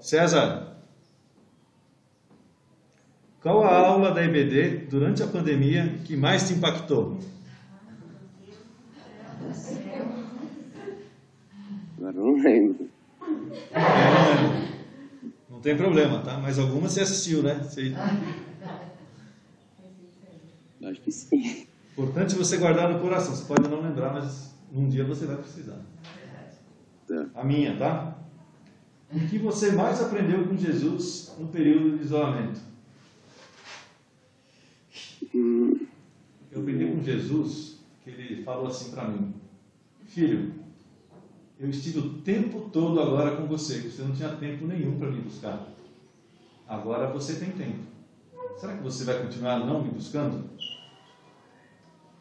César, 0.00 0.76
qual 3.42 3.64
a 3.64 3.76
aula 3.76 4.12
da 4.12 4.24
EBD 4.24 4.86
durante 4.88 5.22
a 5.22 5.26
pandemia 5.26 5.98
que 6.04 6.16
mais 6.16 6.46
te 6.46 6.54
impactou? 6.54 7.18
Agora 11.98 12.16
eu 12.16 12.24
não 12.24 12.42
lembro. 12.42 12.88
É, 13.72 14.42
não 14.42 14.71
tem 15.62 15.76
problema, 15.76 16.20
tá? 16.20 16.38
Mas 16.38 16.58
alguma 16.58 16.88
você 16.88 17.00
assistiu, 17.00 17.42
né? 17.42 17.54
Você... 17.62 17.94
Acho 20.84 21.00
que 21.00 21.12
sim. 21.12 21.66
Importante 21.92 22.34
você 22.34 22.56
guardar 22.56 22.92
no 22.92 23.00
coração. 23.00 23.34
Você 23.34 23.44
pode 23.44 23.68
não 23.68 23.80
lembrar, 23.80 24.12
mas 24.12 24.54
um 24.72 24.88
dia 24.88 25.04
você 25.04 25.26
vai 25.26 25.36
precisar. 25.36 25.78
Tá. 27.06 27.26
A 27.34 27.44
minha, 27.44 27.76
tá? 27.76 28.18
O 29.12 29.20
que 29.28 29.38
você 29.38 29.72
mais 29.72 30.00
aprendeu 30.00 30.46
com 30.48 30.56
Jesus 30.56 31.34
no 31.38 31.48
período 31.48 31.98
de 31.98 32.04
isolamento? 32.04 32.60
Hum, 35.34 35.86
Eu 36.50 36.60
aprendi 36.60 36.86
com 36.86 37.02
Jesus 37.02 37.78
que 38.02 38.10
ele 38.10 38.42
falou 38.42 38.66
assim 38.66 38.90
para 38.90 39.08
mim: 39.08 39.34
Filho, 40.06 40.54
eu 41.62 41.70
estive 41.70 42.00
o 42.00 42.14
tempo 42.22 42.68
todo 42.70 43.00
agora 43.00 43.36
com 43.36 43.46
você. 43.46 43.78
Você 43.78 44.02
não 44.02 44.12
tinha 44.12 44.30
tempo 44.30 44.66
nenhum 44.66 44.98
para 44.98 45.12
me 45.12 45.20
buscar. 45.20 45.64
Agora 46.66 47.06
você 47.06 47.36
tem 47.36 47.52
tempo. 47.52 47.84
Será 48.58 48.76
que 48.76 48.82
você 48.82 49.04
vai 49.04 49.22
continuar 49.22 49.60
não 49.60 49.80
me 49.80 49.90
buscando? 49.90 50.44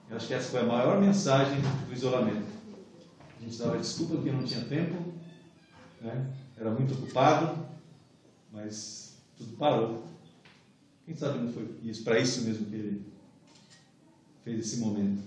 Eu 0.07 0.15
acho 0.15 0.27
que 0.27 0.35
essa 0.35 0.51
foi 0.51 0.59
a 0.59 0.65
maior 0.65 1.01
mensagem 1.01 1.59
do 1.59 1.91
isolamento. 1.91 2.45
A 3.39 3.43
gente 3.43 3.57
dava 3.57 3.79
desculpa 3.79 4.15
porque 4.15 4.31
não 4.31 4.43
tinha 4.43 4.63
tempo, 4.63 5.11
né? 5.99 6.31
era 6.55 6.69
muito 6.69 6.93
ocupado, 6.93 7.65
mas 8.51 9.15
tudo 9.35 9.57
parou. 9.57 10.03
Quem 11.03 11.15
sabe 11.15 11.39
não 11.39 11.51
foi 11.51 11.67
isso, 11.81 12.03
para 12.03 12.19
isso 12.19 12.41
mesmo 12.43 12.67
que 12.67 12.75
ele 12.75 13.05
fez 14.43 14.59
esse 14.59 14.77
momento. 14.77 15.19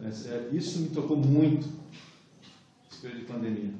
É, 0.00 0.54
Isso 0.56 0.80
me 0.80 0.88
tocou 0.88 1.16
muito, 1.16 1.68
período 3.04 3.20
de 3.20 3.32
pandemia. 3.32 3.70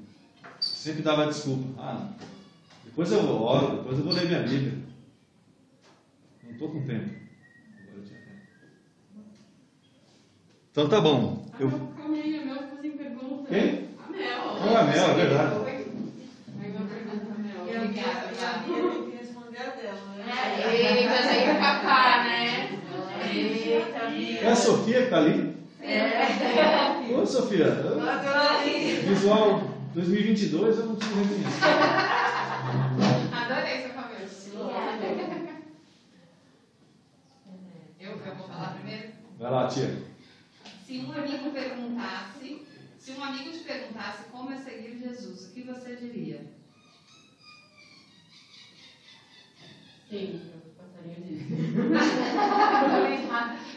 Sempre 0.61 1.03
dava 1.03 1.27
desculpa. 1.27 1.83
Ah, 1.83 1.95
não. 1.95 2.15
depois 2.85 3.11
eu 3.11 3.21
oro, 3.21 3.79
depois 3.79 3.99
eu 3.99 4.05
vou 4.05 4.13
ler 4.13 4.27
minha 4.27 4.43
Bíblia. 4.43 4.75
Não 6.43 6.53
estou 6.53 6.69
com 6.69 6.85
tempo. 6.85 7.11
Agora 7.11 7.97
eu 7.97 8.05
tinha 8.05 8.21
tempo. 8.21 8.43
Então 10.71 10.89
tá 10.89 11.01
bom. 11.01 11.47
Eu... 11.59 11.71
Calma 11.71 12.17
aí, 12.17 12.39
a 12.39 12.45
Mel 12.45 12.59
ficou 12.65 12.81
sem 12.83 12.91
pergunta. 12.93 13.49
Quem? 13.49 13.89
A 13.99 14.11
Mel. 14.11 14.43
Ah, 14.61 14.81
a 14.81 14.85
Mel, 14.85 15.11
é 15.11 15.15
verdade. 15.15 15.55
Mel. 15.55 15.65
Eu 17.67 17.81
Mel. 17.81 17.95
eu 18.69 19.05
queria 19.05 19.21
responder 19.21 19.59
a 19.59 19.71
dela, 19.71 20.15
né? 20.17 20.25
É, 20.61 20.67
né? 22.25 22.81
Eita, 23.33 24.45
É 24.45 24.51
a 24.51 24.57
Sofia 24.57 24.99
que 24.99 25.05
está 25.05 25.17
ali? 25.17 25.55
É. 25.81 26.94
Oi, 27.13 27.27
Sofia. 27.27 27.67
Adorei. 27.71 29.01
Visual 29.03 29.61
2022 29.95 30.79
eu 30.79 30.87
não 30.87 30.97
te 30.97 31.05
reconheço. 31.07 31.65
Adorei 33.33 33.83
seu 33.83 33.91
cabelo. 33.91 34.15
Eu, 38.01 38.11
eu 38.11 38.35
vou 38.37 38.49
falar 38.49 38.75
primeiro? 38.75 39.13
Vai 39.39 39.51
lá, 39.51 39.69
tia. 39.69 40.03
Se 40.87 40.99
um 40.99 41.13
amigo 41.13 41.51
perguntasse, 41.51 42.67
se 42.99 43.13
um 43.13 43.23
amigo 43.23 43.51
te 43.51 43.59
perguntasse 43.65 44.25
como 44.31 44.51
é 44.53 44.57
seguir 44.57 44.99
Jesus, 44.99 45.47
o 45.47 45.53
que 45.53 45.63
você 45.63 45.97
diria? 45.97 46.41
Sim, 50.09 50.41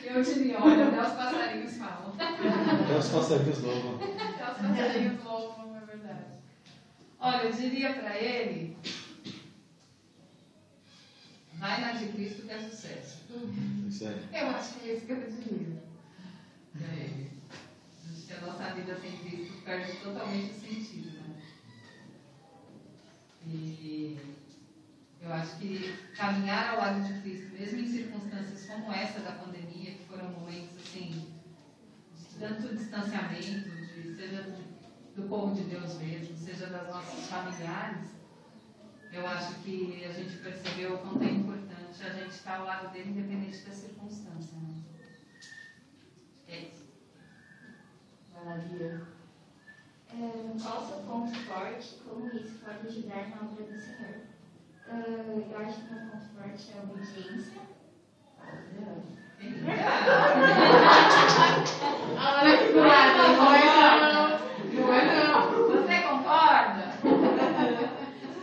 Eu 0.08 0.24
diria, 0.24 0.60
olha, 0.60 0.88
até 0.88 1.02
os 1.02 1.14
passarinhos 1.14 1.78
falam. 1.78 2.14
Até 2.18 2.98
os 2.98 3.10
passarinhos 3.10 3.62
louvam. 3.62 3.96
Até 3.96 4.24
Aquelas 4.24 4.58
passarinhas 4.58 5.24
louvam, 5.24 5.78
é 5.78 5.86
verdade. 5.86 6.26
Olha, 7.20 7.44
eu 7.44 7.52
diria 7.52 7.94
pra 7.94 8.18
ele. 8.18 8.78
Vai 11.56 11.82
na 11.82 11.92
de 11.92 12.06
Cristo 12.14 12.44
que 12.44 12.52
é 12.52 12.60
sucesso. 12.60 13.24
Aí. 14.02 14.42
Eu 14.42 14.48
acho 14.50 14.74
que 14.76 14.90
é 14.90 14.94
isso 14.94 15.06
que 15.06 15.12
eu 15.12 15.32
diria. 15.32 15.84
Pra 16.78 16.94
ele. 16.94 17.32
Acho 18.10 18.28
que 18.28 18.34
a 18.34 18.42
nossa 18.42 18.74
vida 18.76 18.98
sem 19.00 19.12
Cristo 19.18 19.62
perde 19.66 19.92
totalmente 19.98 20.52
o 20.52 20.60
sentido. 20.60 21.20
Né? 21.20 21.42
E 23.46 24.20
eu 25.22 25.34
acho 25.34 25.58
que 25.58 25.94
caminhar 26.16 26.70
ao 26.70 26.80
lado 26.80 27.04
de 27.04 27.22
Cristo, 27.22 27.52
mesmo 27.52 27.80
em 27.80 27.88
circunstâncias 27.88 28.66
como 28.68 28.94
essa 28.94 29.20
da 29.20 29.32
pandemia, 29.32 29.67
foram 30.18 30.32
momentos 30.32 30.76
assim, 30.78 31.32
de 32.16 32.40
tanto 32.40 32.76
distanciamento, 32.76 33.70
de, 33.70 34.16
seja 34.16 34.58
do 35.16 35.24
povo 35.30 35.54
de 35.54 35.64
Deus 35.64 35.96
mesmo, 36.00 36.36
seja 36.36 36.68
das 36.68 36.88
nossas 36.88 37.28
familiares, 37.28 38.08
eu 39.12 39.26
acho 39.28 39.56
que 39.62 40.04
a 40.04 40.12
gente 40.12 40.38
percebeu 40.38 40.96
o 40.96 40.98
quanto 41.00 41.24
é 41.24 41.32
importante 41.32 42.04
a 42.04 42.10
gente 42.10 42.32
estar 42.32 42.58
ao 42.58 42.66
lado 42.66 42.92
dele, 42.92 43.12
independente 43.12 43.60
da 43.60 43.72
circunstância. 43.72 44.58
Né? 44.58 44.76
É 46.48 46.60
isso. 46.62 46.88
Bia. 48.70 49.08
É, 50.10 50.62
qual 50.62 50.84
o 50.84 50.88
seu 50.88 50.98
ponto 51.00 51.36
forte? 51.40 52.00
Como 52.08 52.28
isso 52.28 52.60
pode 52.60 52.88
ajudar 52.88 53.30
na 53.30 53.42
obra 53.42 53.66
do 53.66 53.80
Senhor? 53.80 54.22
Ah, 54.88 55.04
eu 55.06 55.58
acho 55.58 55.82
que 55.82 55.94
meu 55.94 56.12
ponto 56.12 56.26
forte 56.36 56.72
é 56.72 56.80
a 56.80 56.84
obediência. 56.84 57.62
Olha 58.40 59.17
que 59.38 59.46
nada, 62.74 63.28
não 63.34 63.54
é 63.54 63.58
não. 64.14 64.28
Não 64.74 64.94
é 64.94 64.96
não. 65.06 65.42
Você 65.68 65.96
concorda? 66.02 66.86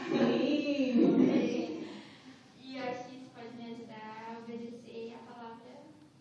Sim. 0.09 0.95
E 2.63 2.77
eu 2.77 2.83
acho 2.85 3.03
que 3.05 3.17
isso 3.17 3.29
pode 3.35 3.53
me 3.57 3.65
ajudar 3.73 4.09
a 4.29 4.39
obedecer 4.39 5.15
a 5.15 5.19
palavra 5.33 5.73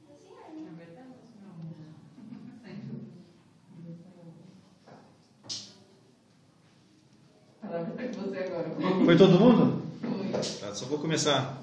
do 0.08 0.14
Senhor. 0.18 0.42
É 0.50 0.74
verdade, 0.76 1.14
dúvida. 1.40 1.88
Palavra 7.62 8.08
com 8.08 8.22
você 8.22 8.38
agora. 8.40 8.68
Foi 9.06 9.16
todo 9.18 9.40
mundo? 9.40 9.84
Tá, 10.60 10.74
só 10.74 10.86
vou 10.88 11.00
começar 11.00 11.62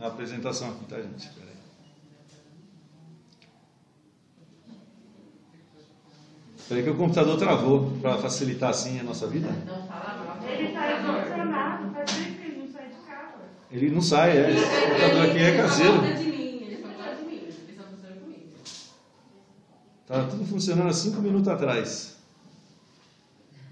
a 0.00 0.06
apresentação 0.06 0.70
aqui, 0.70 0.84
tá, 0.86 1.00
gente? 1.00 1.18
Espera 1.28 1.51
aí. 6.62 6.80
Espera 6.80 6.80
aí 6.80 6.84
que 6.84 6.90
o 6.90 6.96
computador 6.96 7.38
travou 7.38 7.90
para 8.00 8.18
facilitar 8.18 8.70
assim 8.70 9.00
a 9.00 9.02
nossa 9.02 9.26
vida. 9.26 9.48
Não 9.66 9.86
fala 9.86 10.24
mal. 10.24 10.48
Ele 10.48 10.72
tá 10.72 10.90
emocionado, 10.92 11.92
faz 11.92 12.10
tempo 12.12 12.38
que 12.40 12.46
ele 12.46 12.58
não 12.62 12.72
sai 12.72 12.86
de 12.88 12.94
casa. 13.06 13.38
Ele 13.70 13.90
não 13.90 14.00
sai, 14.02 14.38
é. 14.38 14.50
Esse 14.50 14.64
computador 14.64 15.30
aqui 15.30 15.38
é 15.38 15.56
caseiro. 15.56 16.00
de 16.00 16.24
mim, 16.24 16.62
ele 16.66 16.76
foi 16.82 16.90
embora 16.92 17.14
de 17.16 17.22
mim. 17.24 17.34
Ele 17.34 17.76
só 17.76 17.82
funciona 17.84 18.16
comigo. 18.20 18.46
Tá 20.06 20.24
tudo 20.24 20.44
funcionando 20.46 20.88
há 20.88 20.92
cinco 20.92 21.20
minutos 21.20 21.48
atrás. 21.48 22.16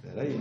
Espera 0.02 0.22
aí. 0.22 0.40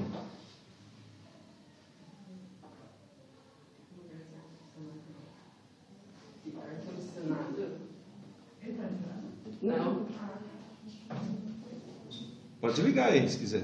Pode 12.69 12.83
ligar 12.83 13.09
aí, 13.09 13.27
se 13.27 13.39
quiser. 13.39 13.63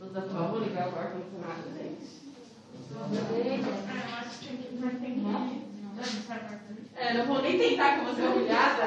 Toda 0.00 0.20
ligar 0.64 0.88
o 0.88 0.92
gente. 0.92 2.10
Eu 2.90 3.04
acho 4.18 4.38
que 4.40 4.46
tem 4.48 4.56
que 4.56 4.78
vai 4.80 4.94
ter 4.96 5.12
que 5.12 5.20
É, 6.96 7.14
não 7.14 7.26
vou 7.26 7.40
nem 7.40 7.56
tentar 7.56 8.00
que 8.00 8.04
você 8.06 8.22
é 8.22 8.28
humilhada. 8.30 8.82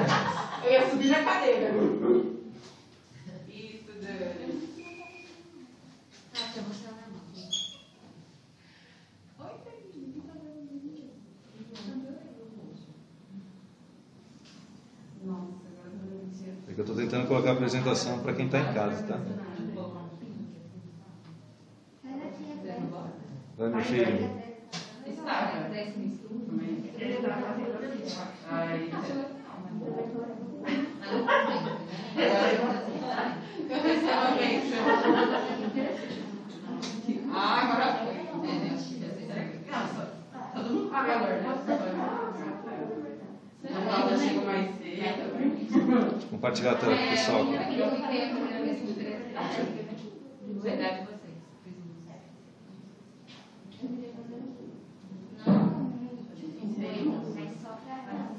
Eu 0.61 0.71
ia 0.71 0.89
subir 0.89 1.07
na 1.07 1.23
cadeira. 1.23 1.69
Isso, 3.47 3.91
Dani. 4.01 4.59
Ah, 6.35 6.51
eu 6.57 6.63
vou 6.63 6.73
ser 6.73 6.87
na 6.87 6.91
mão. 6.91 7.21
Oi, 9.39 9.53
Nossa, 15.23 15.63
agora 15.71 15.91
eu 15.93 16.17
não 16.17 16.29
tinha. 16.29 16.53
É 16.67 16.73
que 16.73 16.79
eu 16.81 16.83
estou 16.83 16.97
tentando 16.97 17.27
colocar 17.27 17.42
a 17.53 17.55
apresentação 17.55 18.19
para 18.19 18.33
quem 18.33 18.47
está 18.47 18.59
em 18.59 18.73
casa, 18.73 19.03
tá? 19.03 19.19
Vai 23.57 23.69
mexer 23.69 24.07
aí. 24.07 24.29
Estava. 25.05 25.69
Ele 25.75 27.17
tá 27.17 27.35
fazendo 27.35 28.03
isso. 28.03 28.19
Ai, 28.49 28.89
Eu 33.69 33.81
recebo 33.81 34.11
a 34.11 34.31
bênção. 34.35 34.83
Ah, 37.35 37.61
agora 37.61 37.87
foi. 38.05 38.13
Nossa, 39.71 40.01
todo 40.53 40.69
mundo 40.73 40.89
paga 40.91 41.19
valor, 41.19 41.29
né? 41.29 41.43
não 43.69 43.81
fala, 43.81 44.11
eu 44.11 44.19
chego 44.19 44.45
mais 44.45 44.69
cedo. 44.77 46.22
Compartilhar 46.33 46.71
a 46.71 46.75
tela 46.75 46.97
com 46.97 47.03
o 47.03 47.09
pessoal. 47.09 47.45
Mas 47.45 47.61
só 57.61 57.77
pra. 57.85 58.33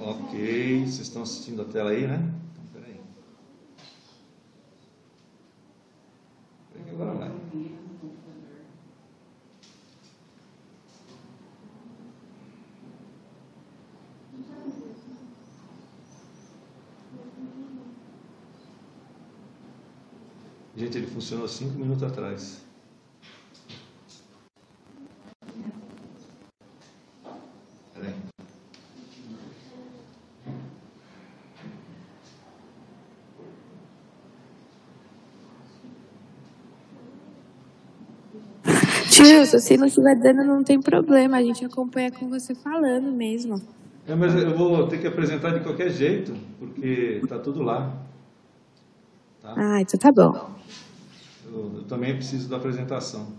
Ok, 0.00 0.80
vocês 0.80 0.98
estão 0.98 1.22
assistindo 1.22 1.62
a 1.62 1.64
tela 1.66 1.90
aí, 1.90 2.08
né? 2.08 2.16
Então, 2.16 2.64
peraí. 2.72 3.00
Peraí 6.72 6.84
que 6.84 6.90
agora 6.90 7.12
vai. 7.12 7.32
Gente, 20.92 20.98
ele 20.98 21.06
funcionou 21.06 21.48
cinco 21.48 21.78
minutos 21.78 22.02
atrás. 22.02 22.60
Peraí. 27.94 28.12
Tio, 39.08 39.46
se 39.46 39.76
não 39.78 39.86
estiver 39.86 40.14
dando, 40.16 40.44
não 40.44 40.62
tem 40.62 40.78
problema. 40.78 41.38
A 41.38 41.42
gente 41.42 41.64
acompanha 41.64 42.12
com 42.12 42.28
você 42.28 42.54
falando 42.54 43.10
mesmo. 43.10 43.62
É, 44.06 44.14
mas 44.14 44.34
eu 44.34 44.54
vou 44.54 44.86
ter 44.88 45.00
que 45.00 45.06
apresentar 45.06 45.54
de 45.54 45.60
qualquer 45.60 45.88
jeito, 45.88 46.34
porque 46.58 47.20
está 47.22 47.38
tudo 47.38 47.62
lá. 47.62 48.11
Tá? 49.42 49.56
Ah, 49.56 49.80
então 49.80 49.98
tá 49.98 50.10
bom. 50.12 50.38
Eu, 51.44 51.76
eu 51.76 51.86
também 51.86 52.14
preciso 52.14 52.48
da 52.48 52.56
apresentação. 52.56 53.38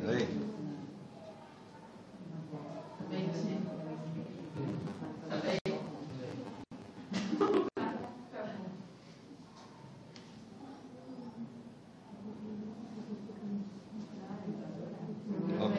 Peraí. 0.00 0.28
Ok. 15.58 15.78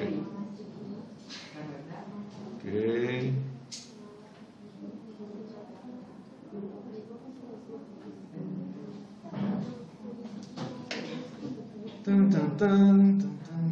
Ok. 2.43 2.63
Tum, 12.03 12.29
tum, 12.31 12.47
tum, 12.57 13.19
tum, 13.19 13.31
tum. 13.45 13.69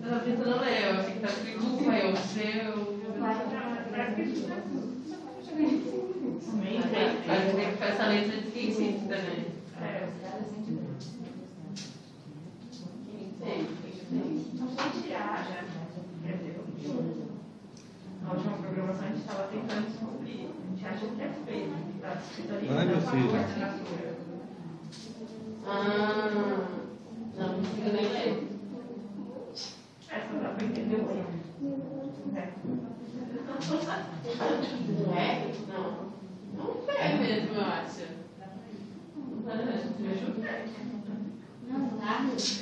tava 0.00 0.20
tentando 0.24 0.60
ler, 0.60 0.84
eu 0.84 1.00
achei 1.00 1.14
que 1.14 1.20
tava 1.20 1.34
escrito 1.34 1.60
Luca, 2.38 2.44
eu 2.44 2.62
seu. 2.68 2.88
Vai 7.26 7.52
ter 7.52 7.76
que 7.76 7.84
essa 7.84 8.06
letra 8.06 8.36
de 8.36 8.48
esquisito 8.48 9.08
também. 9.08 9.48
Na 18.22 18.34
última 18.34 18.58
programação 18.58 19.04
a 19.04 19.08
gente 19.08 19.20
estava 19.20 19.48
tentando 19.48 19.86
descobrir. 19.86 20.48
A 20.48 20.70
gente 20.70 20.86
acha 20.86 21.06
que 21.06 21.22
é 21.22 21.30
feio, 21.44 21.74
está 21.96 22.14
escrito 22.14 22.54
ali. 22.54 22.68
Ai, 22.70 22.86
meu 22.86 22.96
mas 22.96 23.04
é 23.04 23.10
filho. 23.10 23.30
uma 23.30 23.40
assinatura. 23.40 24.14
Ah, 25.66 26.30
não, 27.36 27.48
não 27.48 27.54
consigo 27.54 27.90
nem 27.92 28.08
ler. 28.12 28.48
Essa 30.10 30.34
dá 30.42 30.48
para 30.50 30.64
entender 30.64 30.96
o 30.96 31.10
erro. 31.10 31.24
É. 31.24 31.27
Não 33.58 35.16
é? 35.16 35.52
Não. 35.68 36.08
Não 36.56 36.94
é 36.96 37.14
mesmo, 37.18 37.54
eu 37.54 37.62
acho. 37.62 38.18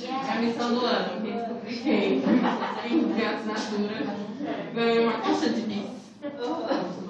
É 0.03 0.31
a 0.31 0.41
missão 0.41 0.73
do 0.73 0.85
ano, 0.85 1.21
quem 1.21 1.33
descobrir 1.37 1.77
quem, 1.83 2.21
quem 2.21 3.13
tem 3.13 3.25
a 3.25 3.37
assinatura, 3.37 3.97
ganha 4.73 5.01
uma 5.01 5.19
caixa 5.19 5.49
de 5.49 5.61
bis. 5.61 5.85
Não. 6.37 7.07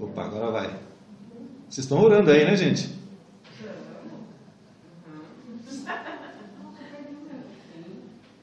Opa, 0.00 0.24
agora 0.24 0.50
vai. 0.50 0.68
Vocês 1.68 1.84
estão 1.84 2.02
orando 2.02 2.30
aí, 2.30 2.44
né, 2.44 2.56
gente? 2.56 2.98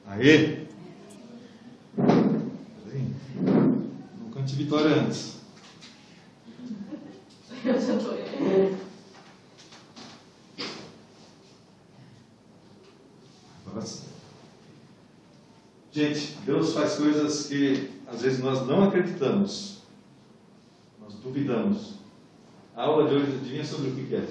Aê! 0.06 0.66
Peraí. 1.96 3.14
Cante 4.48 4.56
vitória 4.56 4.96
antes. 5.02 5.36
Eu 7.64 7.78
já 7.78 7.98
tô 7.98 8.14
Agora 13.66 13.84
sim. 13.84 14.04
Gente, 15.92 16.38
Deus 16.46 16.72
faz 16.72 16.94
coisas 16.94 17.46
que 17.46 17.90
às 18.06 18.22
vezes 18.22 18.38
nós 18.38 18.66
não 18.66 18.84
acreditamos. 18.84 19.82
Nós 20.98 21.12
duvidamos. 21.16 21.96
A 22.74 22.84
aula 22.84 23.06
de 23.06 23.16
hoje 23.16 23.36
adivinha 23.36 23.64
sobre 23.64 23.90
o 23.90 23.94
que 23.94 24.06
que 24.06 24.14
é? 24.14 24.28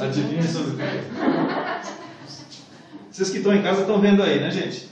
Adivinha 0.00 0.42
sobre 0.42 0.72
o 0.72 0.76
que 0.76 0.82
é? 0.82 1.93
Vocês 3.14 3.30
que 3.30 3.38
estão 3.38 3.54
em 3.54 3.62
casa 3.62 3.82
estão 3.82 4.00
vendo 4.00 4.24
aí, 4.24 4.40
né, 4.40 4.50
gente? 4.50 4.90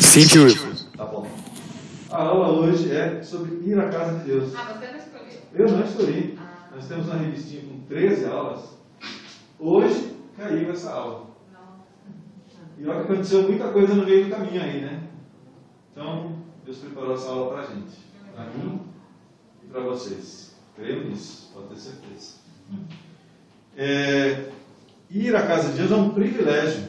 Sim, 0.00 0.26
tio. 0.26 0.48
Tá 0.96 1.04
bom. 1.04 1.30
A 2.10 2.22
aula 2.24 2.48
hoje 2.48 2.90
é 2.90 3.22
sobre 3.22 3.54
ir 3.64 3.78
à 3.78 3.88
casa 3.88 4.18
de 4.18 4.24
Deus. 4.24 4.52
Ah, 4.56 4.72
você 4.72 4.90
não 4.90 4.98
escolheu. 4.98 5.40
Eu 5.54 5.70
não 5.70 5.84
escolhi. 5.84 6.38
Nós 6.74 6.88
temos 6.88 7.06
uma 7.06 7.18
revistinha 7.18 7.62
com 7.62 7.78
13 7.86 8.24
aulas. 8.24 8.64
Hoje 9.60 10.12
caiu 10.36 10.72
essa 10.72 10.90
aula. 10.90 11.26
E 12.76 12.84
olha 12.84 13.04
que 13.04 13.12
aconteceu 13.12 13.44
muita 13.44 13.68
coisa 13.68 13.94
no 13.94 14.04
meio 14.06 14.24
do 14.24 14.30
caminho 14.32 14.60
aí, 14.60 14.80
né? 14.80 15.04
Então, 15.92 16.42
Deus 16.64 16.78
preparou 16.78 17.14
essa 17.14 17.28
aula 17.28 17.52
para 17.52 17.62
a 17.62 17.66
gente. 17.66 17.96
Para 18.34 18.44
mim 18.46 18.80
e 19.62 19.68
para 19.68 19.82
vocês. 19.82 20.56
Creio 20.74 21.08
nisso, 21.08 21.52
pode 21.54 21.68
ter 21.68 21.76
certeza. 21.76 22.38
É, 23.76 24.50
ir 25.10 25.34
à 25.34 25.46
casa 25.46 25.70
de 25.70 25.78
Deus 25.78 25.90
é 25.90 25.96
um 25.96 26.10
privilégio. 26.10 26.88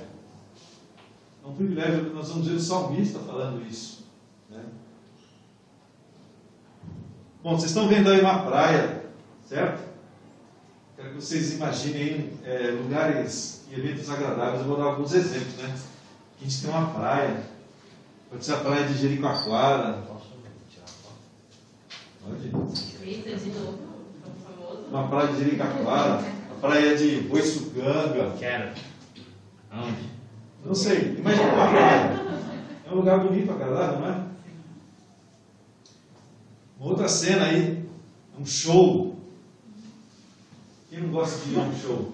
É 1.43 1.47
um 1.47 1.53
privilégio, 1.53 2.13
nós 2.13 2.29
vamos 2.29 2.47
ver 2.47 2.55
o 2.55 2.59
salmista 2.59 3.19
falando 3.19 3.65
isso. 3.67 4.05
Né? 4.49 4.63
Bom, 7.43 7.57
vocês 7.57 7.71
estão 7.71 7.87
vendo 7.87 8.09
aí 8.09 8.19
uma 8.19 8.43
praia, 8.43 9.05
certo? 9.47 9.89
Quero 10.95 11.09
que 11.09 11.15
vocês 11.15 11.53
imaginem 11.53 12.33
é, 12.43 12.71
lugares 12.71 13.63
e 13.71 13.79
eventos 13.79 14.09
agradáveis. 14.09 14.61
Eu 14.61 14.67
vou 14.67 14.77
dar 14.77 14.85
alguns 14.85 15.13
exemplos, 15.13 15.55
né? 15.55 15.73
A 16.39 16.43
gente 16.43 16.61
tem 16.61 16.69
uma 16.69 16.89
praia. 16.89 17.43
Pode 18.29 18.43
ser 18.45 18.53
a 18.53 18.57
praia 18.57 18.85
de 18.85 18.97
Jericoacoara. 18.97 20.03
Pode? 22.21 22.49
Uma 24.89 25.07
praia 25.07 25.27
de 25.29 25.37
Jericoacoara. 25.37 26.38
Praia 26.61 26.97
de 26.97 27.21
Boiçucanga. 27.21 28.35
Quero. 28.37 28.73
Aonde? 29.71 30.09
Não 30.65 30.75
sei. 30.75 31.15
Imagina 31.17 31.53
uma 31.53 31.67
praia. 31.69 32.29
É 32.85 32.91
um 32.91 32.95
lugar 32.95 33.19
bonito, 33.19 33.51
agradável, 33.51 33.99
não 33.99 34.07
é? 34.07 34.23
Uma 36.79 36.89
outra 36.89 37.07
cena 37.07 37.45
aí. 37.45 37.87
Um 38.37 38.45
show. 38.45 39.15
Quem 40.89 41.01
não 41.01 41.09
gosta 41.09 41.45
de 41.45 41.53
ir 41.53 41.59
a 41.59 41.63
um 41.63 41.75
show? 41.75 42.13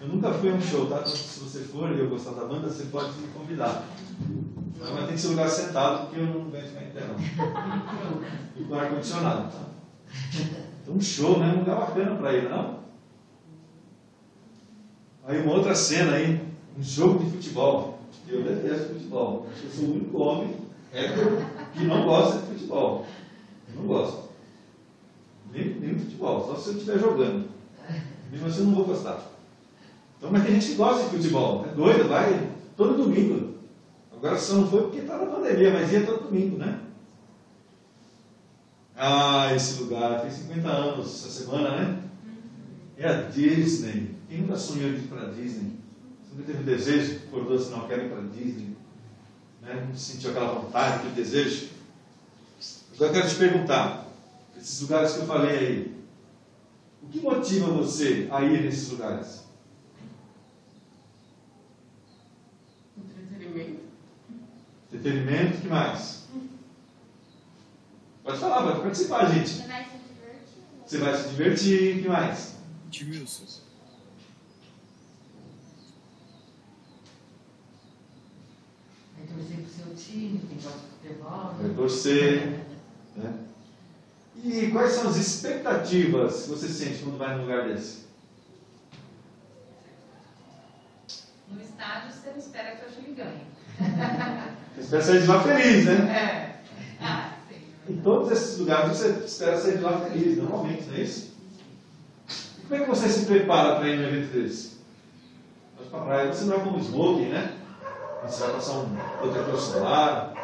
Eu 0.00 0.08
nunca 0.08 0.32
fui 0.34 0.50
a 0.50 0.54
um 0.54 0.60
show, 0.60 0.86
tá? 0.86 1.06
Se 1.06 1.40
você 1.40 1.60
for 1.60 1.90
e 1.92 2.00
eu 2.00 2.10
gostar 2.10 2.32
da 2.32 2.44
banda, 2.44 2.68
você 2.68 2.84
pode 2.84 3.18
me 3.18 3.28
convidar. 3.28 3.84
Mas 4.78 5.06
tem 5.06 5.14
que 5.14 5.20
ser 5.20 5.28
um 5.28 5.30
lugar 5.30 5.48
sentado, 5.48 6.06
porque 6.06 6.20
eu 6.20 6.26
não 6.26 6.42
aguento 6.42 6.68
ficar 6.68 6.84
em 6.84 6.90
pé, 6.90 7.00
não. 7.06 7.16
E 8.56 8.64
com 8.64 8.74
ar-condicionado, 8.74 9.50
tá? 9.50 9.66
Um 10.88 11.00
show, 11.00 11.38
né? 11.38 11.52
Um 11.54 11.60
lugar 11.60 11.80
bacana 11.80 12.14
para 12.16 12.32
ir, 12.32 12.48
não? 12.48 12.78
Aí, 15.26 15.42
uma 15.42 15.54
outra 15.54 15.74
cena 15.74 16.14
aí, 16.14 16.40
um 16.78 16.82
jogo 16.82 17.24
de 17.24 17.30
futebol. 17.30 17.98
Eu 18.28 18.42
detesto 18.42 18.94
futebol. 18.94 19.46
Eu 19.62 19.70
sou 19.70 19.84
o 19.84 19.92
único 19.92 20.18
homem 20.18 20.54
hétero 20.92 21.38
que 21.72 21.84
não 21.84 22.04
gosta 22.04 22.40
de 22.40 22.46
futebol. 22.46 23.06
Eu 23.68 23.80
não 23.80 23.86
gosto. 23.88 24.28
Nem, 25.52 25.74
nem 25.74 25.98
futebol, 25.98 26.46
só 26.46 26.56
se 26.56 26.70
eu 26.70 26.74
estiver 26.74 26.98
jogando. 26.98 27.48
Mesmo 28.30 28.46
assim, 28.46 28.60
eu 28.60 28.66
não 28.66 28.74
vou 28.74 28.84
gostar. 28.84 29.22
Então, 30.18 30.30
mas 30.30 30.44
tem 30.44 30.54
gente 30.54 30.68
que 30.68 30.74
gosta 30.74 31.04
de 31.04 31.16
futebol. 31.16 31.64
É 31.68 31.74
doido, 31.74 32.08
vai 32.08 32.50
todo 32.76 33.02
domingo. 33.02 33.54
Agora 34.12 34.38
só 34.38 34.54
não 34.54 34.68
foi 34.68 34.82
porque 34.82 34.98
está 34.98 35.18
na 35.18 35.26
pandemia, 35.26 35.72
mas 35.72 35.92
ia 35.92 36.06
todo 36.06 36.24
domingo, 36.24 36.56
né? 36.56 36.80
Ah, 38.98 39.52
esse 39.54 39.82
lugar 39.82 40.22
tem 40.22 40.30
50 40.30 40.68
anos 40.68 41.06
essa 41.06 41.44
semana, 41.44 41.76
né? 41.76 42.02
É 42.96 43.06
a 43.06 43.22
Disney. 43.22 44.16
Quem 44.26 44.40
nunca 44.40 44.56
sonhou 44.56 44.90
de 44.90 45.04
ir 45.04 45.08
para 45.08 45.28
a 45.28 45.30
Disney? 45.32 45.78
Você 46.22 46.34
nunca 46.34 46.52
teve 46.52 46.64
desejo, 46.64 47.20
acordou 47.26 47.56
assim, 47.56 47.70
não, 47.72 47.86
quero 47.86 48.06
ir 48.06 48.08
para 48.08 48.20
a 48.20 48.26
Disney? 48.26 48.74
Né? 49.60 49.86
Não 49.86 49.94
sentiu 49.94 50.30
aquela 50.30 50.54
vontade, 50.54 51.00
aquele 51.00 51.14
desejo? 51.14 51.68
Agora 52.94 53.10
eu 53.10 53.12
quero 53.12 53.28
te 53.28 53.34
perguntar, 53.34 54.08
esses 54.56 54.80
lugares 54.80 55.12
que 55.12 55.18
eu 55.20 55.26
falei 55.26 55.58
aí, 55.58 55.96
o 57.02 57.08
que 57.08 57.20
motiva 57.20 57.70
você 57.70 58.28
a 58.30 58.42
ir 58.42 58.62
nesses 58.62 58.90
lugares? 58.92 59.44
Entretenimento. 62.96 63.80
Entretenimento, 64.90 65.58
o 65.58 65.60
que 65.60 65.68
mais? 65.68 66.25
Pode 68.26 68.38
falar, 68.40 68.62
pode 68.64 68.80
participar, 68.80 69.32
gente. 69.32 69.50
Você 69.50 69.68
vai 69.68 69.84
se 69.84 69.98
divertir. 70.08 70.58
Você 70.84 70.98
vai 70.98 71.16
se 71.16 71.28
divertir, 71.28 71.98
o 71.98 72.02
que 72.02 72.08
mais? 72.08 72.56
Wilson. 73.04 73.60
Vai 79.16 79.26
torcer 79.28 79.56
pro 79.58 79.70
seu 79.70 79.94
time, 79.94 80.40
quem 80.48 80.58
gosta 80.58 80.78
de 80.80 81.08
futebol. 81.08 81.54
Vai 81.60 81.70
torcer. 81.70 82.66
Né? 83.14 83.38
E 84.42 84.70
quais 84.72 84.92
são 84.92 85.08
as 85.08 85.16
expectativas 85.16 86.42
que 86.42 86.48
você 86.48 86.68
sente 86.68 87.04
quando 87.04 87.18
vai 87.18 87.36
num 87.36 87.42
lugar 87.42 87.68
desse? 87.68 88.06
No 91.48 91.62
estádio, 91.62 92.10
você 92.10 92.30
não 92.30 92.38
espera 92.38 92.74
que 92.74 92.86
o 92.86 92.92
time 92.92 93.14
ganhe. 93.14 93.46
Você 94.74 94.80
espera 94.80 95.02
sair 95.04 95.20
de 95.20 95.26
lá 95.28 95.42
feliz, 95.44 95.84
né? 95.84 95.92
É. 96.10 96.45
Em 97.88 97.96
todos 97.98 98.32
esses 98.32 98.58
lugares 98.58 98.96
você 98.96 99.08
espera 99.24 99.56
sair 99.56 99.78
de 99.78 99.84
lá 99.84 99.98
feliz, 100.00 100.36
normalmente, 100.38 100.86
não 100.88 100.96
é 100.96 101.00
isso? 101.00 101.36
E 102.58 102.62
como 102.62 102.74
é 102.74 102.84
que 102.84 102.90
você 102.90 103.08
se 103.08 103.26
prepara 103.26 103.76
para 103.76 103.88
ir 103.88 103.96
num 103.96 104.08
evento 104.08 104.32
desse? 104.32 104.78
Mas 105.78 105.88
para 105.88 106.00
a 106.00 106.02
praia 106.02 106.32
você 106.32 106.44
não 106.44 106.56
vai 106.56 106.64
como 106.64 106.78
smoking, 106.80 107.28
né? 107.28 107.54
Você 108.26 108.40
vai 108.42 108.52
passar 108.54 108.78
um 108.78 108.96
protetor 109.18 109.56
solar, 109.56 110.34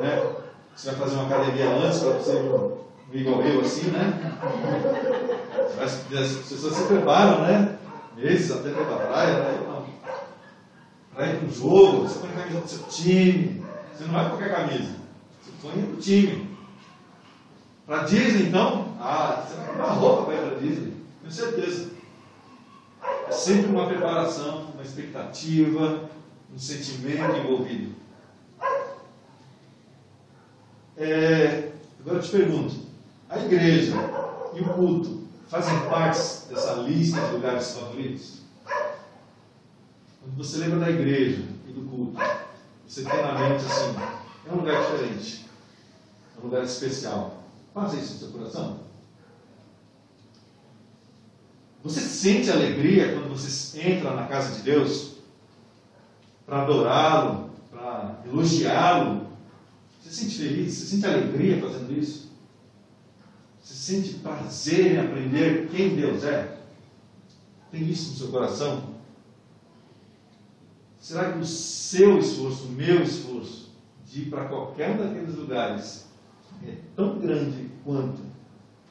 né? 0.00 0.34
Você 0.74 0.90
vai 0.90 1.00
fazer 1.00 1.14
uma 1.14 1.26
academia 1.26 1.70
antes 1.70 2.00
para 2.00 2.12
você 2.12 2.32
ir 3.12 3.20
igual 3.20 3.42
eu 3.42 3.60
assim, 3.60 3.90
né? 3.90 4.38
As 5.80 5.94
pessoas 5.94 6.74
se 6.74 6.84
preparam, 6.84 7.42
né? 7.42 7.78
Meses 8.16 8.50
até 8.50 8.70
para 8.70 8.82
a 8.82 9.06
praia, 9.06 9.38
né? 9.38 9.84
Para 11.14 11.26
ir 11.28 11.36
para 11.36 11.46
um 11.46 11.52
jogo, 11.52 12.08
você 12.08 12.18
põe 12.18 12.30
a 12.30 12.32
camisa 12.32 12.60
do 12.60 12.68
seu 12.68 12.82
time. 12.84 13.64
Você 13.94 14.04
não 14.04 14.14
vai 14.14 14.24
com 14.24 14.30
qualquer 14.30 14.54
camisa. 14.54 14.96
Você 15.42 15.50
põe 15.62 15.82
do 15.82 16.00
time. 16.00 16.57
Para 17.88 18.04
Disney, 18.04 18.48
então? 18.48 18.94
Ah, 19.00 19.42
você 19.48 19.56
vai 19.56 19.66
comprar 19.68 19.86
roupa 19.92 20.24
para 20.24 20.34
ir 20.34 20.40
para 20.42 20.58
Disney, 20.60 20.92
tenho 21.22 21.32
certeza. 21.32 21.90
É 23.26 23.32
sempre 23.32 23.70
uma 23.70 23.86
preparação, 23.86 24.72
uma 24.74 24.82
expectativa, 24.82 26.10
um 26.54 26.58
sentimento 26.58 27.34
envolvido. 27.34 27.94
É, 30.98 31.70
agora 31.98 32.18
eu 32.18 32.22
te 32.22 32.30
pergunto: 32.30 32.74
a 33.26 33.38
igreja 33.38 33.94
e 34.52 34.60
o 34.60 34.68
culto 34.74 35.22
fazem 35.48 35.80
parte 35.88 36.50
dessa 36.50 36.74
lista 36.74 37.18
de 37.22 37.32
lugares 37.32 37.72
favoritos? 37.72 38.42
Quando 40.20 40.36
você 40.36 40.58
lembra 40.58 40.80
da 40.80 40.90
igreja 40.90 41.42
e 41.66 41.72
do 41.72 41.88
culto, 41.88 42.20
você 42.86 43.02
tem 43.02 43.22
na 43.22 43.32
mente 43.32 43.64
assim: 43.64 43.96
é 44.46 44.52
um 44.52 44.56
lugar 44.56 44.78
diferente, 44.82 45.46
é 46.36 46.40
um 46.42 46.44
lugar 46.44 46.62
especial. 46.64 47.38
Faça 47.78 47.96
isso 47.96 48.14
no 48.14 48.18
seu 48.18 48.28
coração. 48.30 48.80
Você 51.84 52.00
sente 52.00 52.50
alegria 52.50 53.12
quando 53.12 53.28
você 53.28 53.80
entra 53.80 54.14
na 54.14 54.26
casa 54.26 54.56
de 54.56 54.62
Deus 54.62 55.12
para 56.44 56.62
adorá-lo, 56.62 57.50
para 57.70 58.20
elogiá-lo? 58.26 59.28
Você 60.02 60.10
sente 60.10 60.38
feliz? 60.38 60.74
Você 60.74 60.86
sente 60.86 61.06
alegria 61.06 61.60
fazendo 61.60 61.96
isso? 61.96 62.32
Você 63.62 63.74
sente 63.74 64.14
prazer 64.14 64.94
em 64.94 64.98
aprender 64.98 65.68
quem 65.68 65.94
Deus 65.94 66.24
é? 66.24 66.58
Tem 67.70 67.88
isso 67.88 68.10
no 68.10 68.16
seu 68.16 68.28
coração? 68.28 68.94
Será 70.98 71.30
que 71.30 71.38
o 71.38 71.46
seu 71.46 72.18
esforço, 72.18 72.64
o 72.64 72.72
meu 72.72 73.04
esforço, 73.04 73.68
de 74.04 74.22
ir 74.22 74.30
para 74.30 74.46
qualquer 74.46 74.90
um 74.90 74.96
daqueles 74.96 75.36
lugares 75.36 76.08
é 76.66 76.76
tão 76.96 77.18
grande 77.18 77.67
quanto 77.88 78.20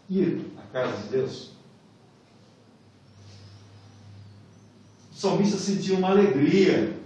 ir 0.10 0.48
à 0.58 0.62
casa 0.74 1.04
de 1.04 1.10
Deus? 1.10 1.52
O 5.12 5.16
salmista 5.16 5.58
sentia 5.58 5.96
uma 5.96 6.10
alegria 6.10 6.98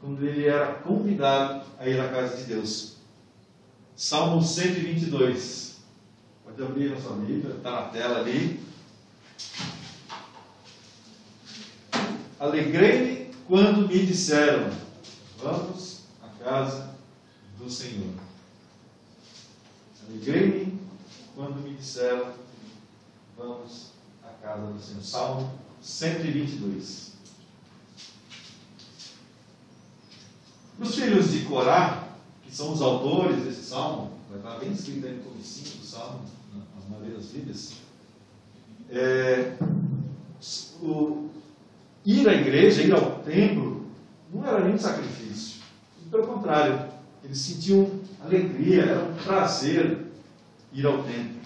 quando 0.00 0.26
ele 0.26 0.48
era 0.48 0.74
convidado 0.74 1.64
a 1.78 1.86
ir 1.88 2.00
à 2.00 2.08
casa 2.08 2.38
de 2.38 2.42
Deus. 2.42 2.96
Salmo 3.94 4.42
122. 4.42 5.76
Pode 6.44 6.60
abrir 6.60 6.90
na 6.90 7.00
sua 7.00 7.14
Bíblia, 7.14 7.54
está 7.54 7.70
na 7.70 7.82
tela 7.82 8.18
ali. 8.18 8.60
Alegrei-me 12.40 13.32
quando 13.46 13.86
me 13.86 14.06
disseram: 14.06 14.72
Vamos 15.40 16.00
à 16.20 16.44
casa 16.44 16.96
do 17.58 17.70
Senhor. 17.70 18.12
Alegrei-me 20.08 20.67
quando 21.38 21.62
me 21.62 21.76
disseram: 21.76 22.32
Vamos 23.36 23.92
à 24.24 24.30
casa 24.42 24.66
do 24.66 24.80
Senhor. 24.80 25.02
Salmo 25.04 25.52
122. 25.80 27.12
Os 30.80 30.94
filhos 30.94 31.30
de 31.30 31.44
Corá, 31.44 32.08
que 32.42 32.54
são 32.54 32.72
os 32.72 32.82
autores 32.82 33.44
desse 33.44 33.62
salmo, 33.62 34.18
vai 34.28 34.38
estar 34.38 34.58
bem 34.58 34.72
escrito 34.72 35.06
aí 35.06 35.16
no 35.16 35.22
comecinho 35.22 35.78
do 35.78 35.86
salmo, 35.86 36.24
nas 36.90 37.14
das 37.14 37.26
Bíblias, 37.26 37.72
é, 38.90 39.56
o, 40.82 41.28
ir 42.04 42.28
à 42.28 42.34
igreja, 42.34 42.82
ir 42.82 42.92
ao 42.92 43.20
templo, 43.20 43.86
não 44.32 44.44
era 44.44 44.64
nem 44.64 44.76
sacrifício. 44.76 45.62
Pelo 46.10 46.26
contrário, 46.26 46.88
eles 47.22 47.38
sentiam 47.38 47.90
alegria, 48.24 48.82
era 48.82 49.04
um 49.04 49.14
prazer 49.14 50.07
ir 50.72 50.86
ao 50.86 51.02
templo. 51.02 51.38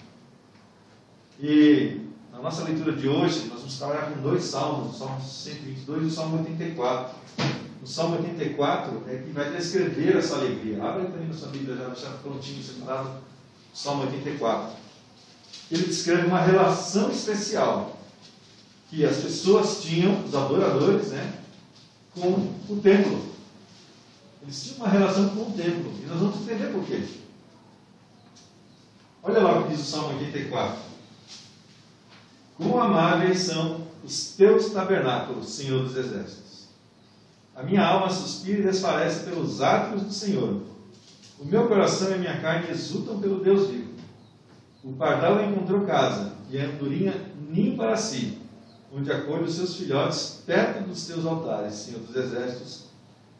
E 1.39 2.01
na 2.31 2.39
nossa 2.39 2.63
leitura 2.63 2.93
de 2.93 3.07
hoje, 3.07 3.47
nós 3.47 3.59
vamos 3.59 3.77
trabalhar 3.77 4.11
com 4.11 4.21
dois 4.21 4.43
salmos, 4.43 4.95
o 4.95 4.97
Salmo 4.97 5.21
122 5.21 6.03
e 6.03 6.05
o 6.05 6.11
Salmo 6.11 6.39
84. 6.39 7.15
O 7.81 7.87
Salmo 7.87 8.15
84 8.15 9.03
é 9.07 9.17
que 9.17 9.31
vai 9.31 9.51
descrever 9.51 10.17
essa 10.17 10.35
alegria. 10.35 10.81
Abra 10.83 11.05
também 11.05 11.27
na 11.27 11.33
sua 11.33 11.49
Bíblia, 11.49 11.75
já 11.75 11.87
deixar 11.87 12.11
prontinho 12.23 12.63
separado. 12.63 13.09
O 13.73 13.77
Salmo 13.77 14.03
84. 14.03 14.77
Ele 15.69 15.83
descreve 15.83 16.27
uma 16.27 16.39
relação 16.39 17.11
especial 17.11 17.97
que 18.89 19.05
as 19.05 19.17
pessoas 19.17 19.81
tinham, 19.81 20.23
os 20.23 20.33
adoradores, 20.33 21.07
né, 21.07 21.33
com 22.13 22.29
o 22.69 22.79
templo. 22.81 23.33
Eles 24.41 24.63
tinham 24.63 24.77
uma 24.77 24.89
relação 24.89 25.29
com 25.29 25.41
o 25.41 25.53
templo. 25.53 25.91
E 26.01 26.05
nós 26.05 26.19
vamos 26.19 26.41
entender 26.41 26.71
por 26.71 26.85
quê. 26.85 27.03
Olha 29.25 29.39
lá 29.39 29.59
o 29.59 29.63
que 29.63 29.69
diz 29.69 29.79
o 29.79 29.85
Salmo 29.85 30.19
84. 30.19 30.79
Quão 32.57 32.81
amáveis 32.81 33.39
são 33.39 33.87
os 34.03 34.33
teus 34.35 34.71
tabernáculos, 34.71 35.49
Senhor 35.49 35.83
dos 35.83 35.95
Exércitos. 35.95 36.67
A 37.55 37.63
minha 37.63 37.85
alma 37.85 38.09
suspira 38.09 38.59
e 38.59 38.63
desfalece 38.63 39.23
pelos 39.23 39.61
atos 39.61 40.01
do 40.01 40.11
Senhor. 40.11 40.61
O 41.39 41.45
meu 41.45 41.69
coração 41.69 42.09
e 42.09 42.13
a 42.15 42.17
minha 42.17 42.41
carne 42.41 42.69
exultam 42.69 43.19
pelo 43.21 43.41
Deus 43.41 43.69
vivo. 43.69 43.93
O 44.83 44.91
pardal 44.91 45.41
encontrou 45.41 45.85
casa, 45.85 46.33
e 46.49 46.59
a 46.59 46.65
andorinha 46.65 47.13
ninho 47.49 47.77
para 47.77 47.95
si, 47.95 48.37
onde 48.91 49.09
acolhe 49.09 49.45
os 49.45 49.55
seus 49.55 49.77
filhotes 49.77 50.41
perto 50.45 50.83
dos 50.83 51.07
teus 51.07 51.25
altares, 51.25 51.75
Senhor 51.75 52.01
dos 52.01 52.15
Exércitos, 52.15 52.87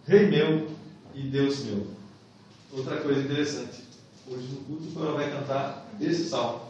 Rei 0.06 0.28
meu 0.28 0.70
e 1.14 1.24
Deus 1.24 1.66
meu. 1.66 1.88
Outra 2.72 2.98
coisa 2.98 3.20
interessante. 3.20 3.83
Hoje 4.26 4.48
no 4.54 4.62
culto 4.62 4.84
o 4.84 4.92
Coro 4.94 5.16
vai 5.16 5.30
cantar 5.30 5.86
esse 6.00 6.30
salmo. 6.30 6.62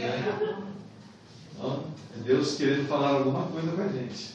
É. 0.00 0.64
Então, 1.52 1.84
é 2.16 2.22
Deus 2.22 2.56
querendo 2.56 2.86
falar 2.86 3.10
alguma 3.10 3.46
coisa 3.46 3.72
com 3.72 3.82
a 3.82 3.88
gente. 3.88 4.32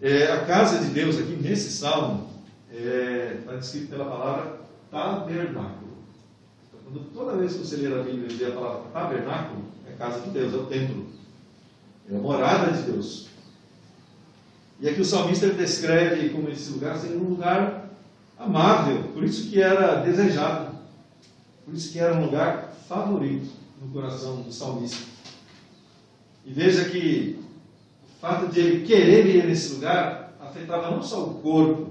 É, 0.00 0.32
a 0.32 0.44
casa 0.44 0.84
de 0.84 0.90
Deus 0.92 1.18
aqui 1.18 1.36
nesse 1.36 1.72
salmo 1.72 2.28
está 2.70 2.84
é, 2.84 3.42
tá 3.46 3.56
descrito 3.56 3.88
pela 3.88 4.04
palavra 4.04 4.60
tabernáculo. 4.90 5.98
Então, 6.68 6.80
quando, 6.84 7.12
toda 7.12 7.36
vez 7.36 7.54
que 7.54 7.58
você 7.60 7.76
ler 7.76 7.98
a 7.98 8.02
Bíblia 8.02 8.30
e 8.30 8.36
vê 8.36 8.46
a 8.46 8.52
palavra 8.52 8.90
tabernáculo, 8.92 9.64
é 9.86 9.92
casa 9.92 10.20
de 10.20 10.30
Deus, 10.30 10.52
é 10.52 10.56
o 10.56 10.66
templo. 10.66 11.06
É 12.10 12.16
a 12.16 12.20
morada 12.20 12.72
de 12.72 12.82
Deus. 12.82 13.28
E 14.80 14.88
aqui 14.88 15.00
o 15.00 15.04
salmista 15.04 15.48
descreve 15.48 16.28
como 16.28 16.48
esse 16.48 16.70
lugar 16.70 16.96
sendo 16.98 17.24
um 17.24 17.30
lugar 17.30 17.88
amável, 18.38 19.04
por 19.12 19.24
isso 19.24 19.48
que 19.48 19.60
era 19.60 19.96
desejado, 19.96 20.76
por 21.64 21.74
isso 21.74 21.92
que 21.92 21.98
era 21.98 22.14
um 22.14 22.24
lugar 22.24 22.72
favorito 22.88 23.50
no 23.80 23.88
coração 23.92 24.42
do 24.42 24.52
salmista. 24.52 25.04
E 26.44 26.52
veja 26.52 26.88
que 26.88 27.38
o 28.04 28.20
fato 28.20 28.46
de 28.46 28.60
ele 28.60 28.86
querer 28.86 29.26
ir 29.26 29.46
nesse 29.46 29.74
lugar 29.74 30.34
afetava 30.40 30.90
não 30.90 31.02
só 31.02 31.24
o 31.24 31.34
corpo, 31.34 31.90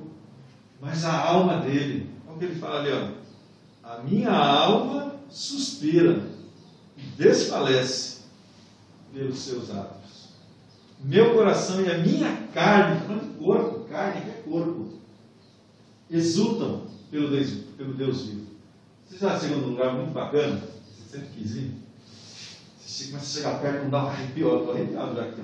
mas 0.81 1.05
a 1.05 1.17
alma 1.17 1.57
dele. 1.57 2.09
Olha 2.25 2.35
o 2.35 2.39
que 2.39 2.45
ele 2.45 2.55
fala 2.55 2.79
ali, 2.79 2.91
ó. 2.91 3.89
A 3.89 4.01
minha 4.01 4.31
alma 4.31 5.15
suspira 5.29 6.23
e 6.97 7.01
desfalece 7.17 8.21
pelos 9.13 9.39
seus 9.39 9.69
atos. 9.69 10.29
Meu 11.03 11.35
coração 11.35 11.81
e 11.81 11.91
a 11.91 11.97
minha 11.99 12.47
carne, 12.53 13.01
falando 13.01 13.37
corpo, 13.37 13.79
carne 13.89 14.21
que 14.21 14.29
é 14.29 14.43
corpo, 14.43 14.96
exultam 16.09 16.87
pelo 17.11 17.29
Deus, 17.29 17.49
pelo 17.77 17.93
Deus 17.93 18.25
vivo. 18.25 18.47
Você 19.07 19.17
já 19.17 19.39
chegou 19.39 19.57
num 19.57 19.69
lugar 19.69 19.93
muito 19.93 20.11
bacana? 20.11 20.61
Você 20.85 21.17
sempre 21.17 21.29
quis 21.29 21.55
ir? 21.55 21.73
Você 22.79 23.05
começa 23.07 23.25
a 23.25 23.29
chegar 23.29 23.61
perto 23.61 23.77
e 23.77 23.83
não 23.83 23.89
dá 23.89 24.03
um 24.03 24.07
arrepio, 24.07 24.47
eu 24.47 24.59
estou 24.59 24.73
arrepiado 24.73 25.15
já 25.15 25.21
aqui. 25.23 25.41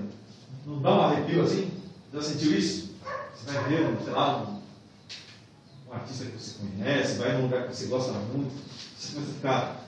Não 0.65 0.81
dá 0.81 0.95
um 0.95 1.01
arrepio 1.01 1.43
assim? 1.43 1.71
Já 2.13 2.21
sentiu 2.21 2.57
isso? 2.57 2.95
Você 3.35 3.51
vai 3.51 3.69
ver, 3.69 3.97
sei 4.03 4.13
lá, 4.13 4.43
um, 4.43 5.89
um 5.89 5.93
artista 5.93 6.25
que 6.25 6.37
você 6.37 6.59
conhece, 6.59 7.17
vai 7.17 7.37
num 7.37 7.43
lugar 7.43 7.67
que 7.67 7.75
você 7.75 7.85
gosta 7.87 8.13
muito, 8.13 8.53
você 8.97 9.13
começa 9.13 9.31
a 9.31 9.35
ficar 9.35 9.87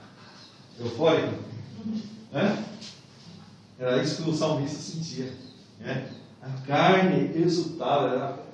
eufórico. 0.79 1.33
Né? 2.31 2.65
Era 3.79 4.01
isso 4.01 4.23
que 4.23 4.29
o 4.29 4.33
salmista 4.33 4.77
sentia. 4.77 5.33
Né? 5.79 6.09
A 6.41 6.49
carne 6.65 7.31
exultava, 7.35 8.44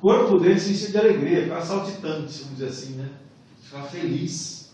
corpo 0.00 0.38
dele 0.38 0.58
se 0.58 0.72
enchia 0.72 0.88
de 0.88 0.98
alegria, 0.98 1.42
ficava 1.42 1.64
saltitante, 1.64 2.42
vamos 2.42 2.58
dizer 2.58 2.68
assim, 2.68 2.92
né? 2.94 3.10
ficava 3.70 3.88
feliz. 3.88 4.70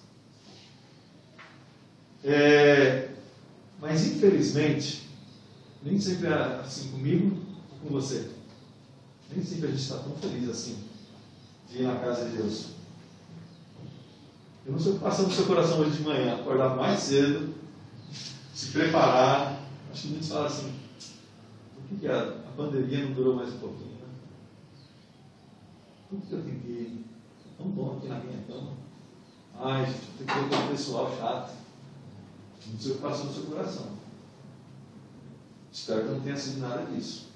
É, 2.24 3.10
mas 3.78 4.06
infelizmente, 4.06 5.08
nem 5.82 6.00
sempre 6.00 6.28
é 6.28 6.60
assim 6.64 6.90
comigo 6.90 7.36
ou 7.70 7.78
com 7.78 7.94
você. 7.94 8.30
Nem 9.30 9.44
sempre 9.44 9.66
a 9.66 9.70
gente 9.70 9.82
está 9.82 9.98
tão 9.98 10.16
feliz 10.16 10.48
assim 10.48 10.78
de 11.68 11.82
ir 11.82 11.82
na 11.82 11.96
casa 11.96 12.28
de 12.28 12.36
Deus. 12.36 12.68
Eu 14.64 14.72
não 14.72 14.78
sei 14.78 14.92
o 14.92 14.94
que 14.96 15.00
passou 15.00 15.26
no 15.26 15.32
seu 15.32 15.46
coração 15.46 15.80
hoje 15.80 15.98
de 15.98 16.02
manhã, 16.02 16.34
acordar 16.34 16.74
mais 16.74 17.00
cedo, 17.00 17.54
se 18.54 18.70
preparar. 18.72 19.60
Acho 19.92 20.02
que 20.02 20.08
muitos 20.08 20.28
falam 20.28 20.46
assim, 20.46 20.72
por 21.88 21.98
que, 21.98 22.08
a 22.08 22.32
pandemia 22.56 23.04
não 23.04 23.12
durou 23.12 23.36
mais 23.36 23.52
um 23.52 23.58
pouquinho? 23.58 23.95
Por 26.08 26.20
que 26.20 26.32
eu? 26.32 26.38
É 26.38 27.58
tão 27.58 27.70
bom 27.70 27.96
aqui 27.96 28.08
na 28.08 28.20
minha 28.20 28.42
cama. 28.46 28.72
Ai, 29.58 29.86
gente, 29.86 29.98
tem 30.18 30.26
que 30.26 30.34
ver 30.34 30.54
aquele 30.54 30.70
pessoal 30.70 31.16
chato. 31.16 31.52
Não 32.72 32.78
sei 32.78 32.92
o 32.92 32.94
que 32.96 33.00
passou 33.00 33.26
no 33.26 33.32
seu 33.32 33.42
coração. 33.44 33.86
Espero 35.72 36.04
que 36.04 36.10
não 36.10 36.20
tenha 36.20 36.36
sido 36.36 36.60
nada 36.60 36.86
disso. 36.86 37.26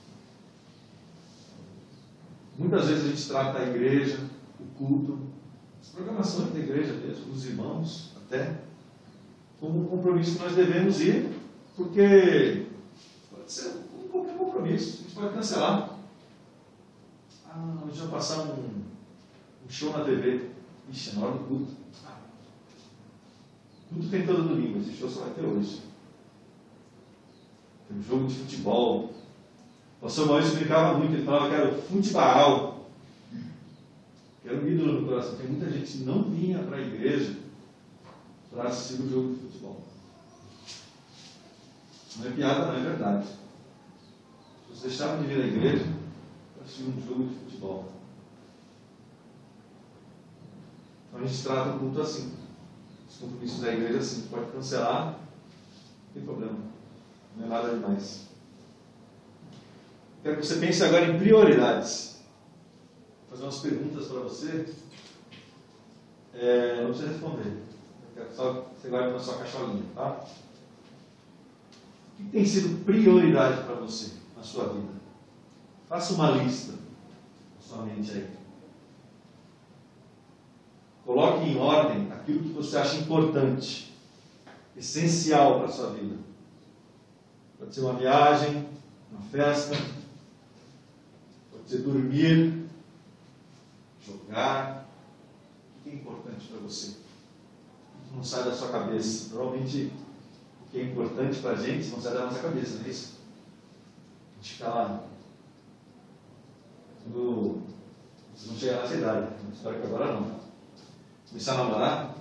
Muitas 2.59 2.89
vezes 2.89 3.05
a 3.05 3.09
gente 3.09 3.29
trata 3.29 3.59
a 3.59 3.69
igreja, 3.69 4.21
o 4.59 4.65
culto, 4.77 5.19
as 5.81 5.89
programações 5.89 6.53
da 6.53 6.59
igreja 6.59 6.93
mesmo, 6.95 7.33
os 7.33 7.47
irmãos 7.47 8.11
até, 8.17 8.61
como 9.59 9.81
um 9.81 9.87
compromisso 9.87 10.37
que 10.37 10.43
nós 10.43 10.55
devemos 10.55 11.01
ir, 11.01 11.33
porque 11.77 12.67
pode 13.31 13.51
ser 13.51 13.77
um 13.99 14.09
qualquer 14.09 14.37
compromisso, 14.37 15.01
a 15.01 15.03
gente 15.03 15.15
pode 15.15 15.35
cancelar. 15.35 15.90
Ah, 17.53 17.85
hoje 17.85 17.99
vai 18.03 18.11
passar 18.11 18.43
um, 18.43 18.85
um 19.67 19.69
show 19.69 19.93
na 19.93 20.05
TV. 20.05 20.51
Ixi, 20.89 21.11
é 21.11 21.13
na 21.15 21.27
hora 21.27 21.39
do 21.39 21.45
culto. 21.45 21.73
Ah, 22.07 22.19
culto 23.93 24.09
tem 24.09 24.25
todo 24.25 24.49
domingo, 24.49 24.79
esse 24.79 24.93
show 24.93 25.11
só 25.11 25.23
vai 25.23 25.35
ter 25.35 25.43
hoje. 25.43 25.83
Tem 27.89 27.99
um 27.99 28.03
jogo 28.03 28.29
de 28.29 28.35
futebol. 28.37 29.13
O 29.99 30.03
pastor 30.03 30.29
Maurício 30.29 30.55
brincava 30.55 30.97
muito, 30.97 31.13
ele 31.13 31.25
falava 31.25 31.49
que 31.49 31.55
era 31.57 31.71
o 31.71 31.83
futebol. 31.83 32.87
Que 34.43 34.49
era 34.49 34.59
um 34.59 34.69
ídolo 34.69 35.01
no 35.01 35.09
coração. 35.09 35.37
Tem 35.37 35.49
muita 35.49 35.69
gente 35.71 35.91
que 35.91 36.05
não 36.05 36.23
vinha 36.23 36.61
para 36.61 36.77
a 36.77 36.81
igreja 36.81 37.37
para 38.53 38.69
assistir 38.69 39.03
o 39.03 39.11
jogo 39.11 39.35
de 39.35 39.41
futebol. 39.41 39.83
Não 42.17 42.27
é 42.29 42.31
piada, 42.31 42.67
não 42.67 42.77
é 42.77 42.81
verdade. 42.81 43.27
Pessoas 44.69 44.83
deixavam 44.83 45.23
de 45.23 45.35
vir 45.35 45.43
à 45.43 45.47
igreja 45.47 46.00
assistir 46.71 46.85
um 46.85 47.01
jogo 47.07 47.25
de 47.25 47.35
futebol. 47.35 47.93
Então 51.09 51.21
a 51.21 51.27
gente 51.27 51.43
trata 51.43 51.71
o 51.71 51.79
culto 51.81 52.01
assim. 52.01 52.33
Os 53.09 53.17
compromissos 53.17 53.61
da 53.61 53.73
igreja 53.73 53.99
assim. 53.99 54.29
Pode 54.29 54.53
cancelar, 54.53 55.07
não 55.07 56.15
tem 56.15 56.23
problema. 56.23 56.59
Não 57.37 57.47
é 57.47 57.49
nada 57.49 57.75
demais. 57.75 58.29
Quero 60.23 60.37
que 60.37 60.47
você 60.47 60.57
pense 60.57 60.85
agora 60.85 61.07
em 61.07 61.19
prioridades. 61.19 62.21
Vou 63.29 63.31
fazer 63.31 63.43
umas 63.45 63.59
perguntas 63.59 64.07
para 64.07 64.21
você. 64.21 64.73
É, 66.35 66.83
não 66.83 66.91
precisa 66.91 67.13
responder. 67.13 67.49
Eu 67.49 68.15
quero 68.15 68.35
só 68.35 68.53
que 68.53 68.81
você 68.81 68.89
guarde 68.89 69.13
na 69.13 69.19
sua 69.19 69.39
caixolinha, 69.39 69.85
tá? 69.95 70.25
O 72.13 72.23
que 72.23 72.31
tem 72.31 72.45
sido 72.45 72.85
prioridade 72.85 73.65
para 73.65 73.75
você 73.75 74.13
na 74.37 74.43
sua 74.43 74.69
vida? 74.69 75.00
Faça 75.91 76.15
uma 76.15 76.31
lista 76.31 76.71
na 76.71 77.61
sua 77.61 77.85
mente 77.85 78.13
aí. 78.13 78.31
Coloque 81.05 81.51
em 81.51 81.59
ordem 81.59 82.13
aquilo 82.13 82.45
que 82.45 82.53
você 82.53 82.79
acha 82.79 82.99
importante, 82.99 83.93
essencial 84.77 85.59
para 85.59 85.67
a 85.67 85.73
sua 85.73 85.91
vida. 85.91 86.17
Pode 87.59 87.75
ser 87.75 87.81
uma 87.81 87.95
viagem, 87.95 88.69
uma 89.11 89.21
festa, 89.33 89.77
pode 91.51 91.69
ser 91.69 91.79
dormir, 91.79 92.69
jogar. 94.07 94.89
O 95.77 95.83
que 95.83 95.91
é 95.91 95.95
importante 95.95 96.47
para 96.47 96.59
você? 96.61 96.99
Não 98.15 98.23
sai 98.23 98.45
da 98.45 98.55
sua 98.55 98.69
cabeça? 98.69 99.35
Normalmente, 99.35 99.93
o 100.63 100.71
que 100.71 100.79
é 100.79 100.85
importante 100.85 101.41
para 101.41 101.51
a 101.51 101.57
gente 101.57 101.89
não 101.89 102.01
sai 102.01 102.15
da 102.15 102.27
nossa 102.27 102.39
cabeça, 102.39 102.79
não 102.79 102.85
é 102.85 102.91
isso? 102.91 103.17
A 104.35 104.37
gente 104.37 104.53
fica 104.53 104.69
lá. 104.69 105.10
Vocês 107.13 108.47
vão 108.47 108.57
chegar 108.57 108.83
nessa 108.83 108.95
idade, 108.95 109.29
espero 109.53 109.81
que 109.81 109.87
agora 109.87 110.13
não. 110.15 110.41
Começar 111.29 111.55
a 111.55 111.65
namorar, 111.65 112.15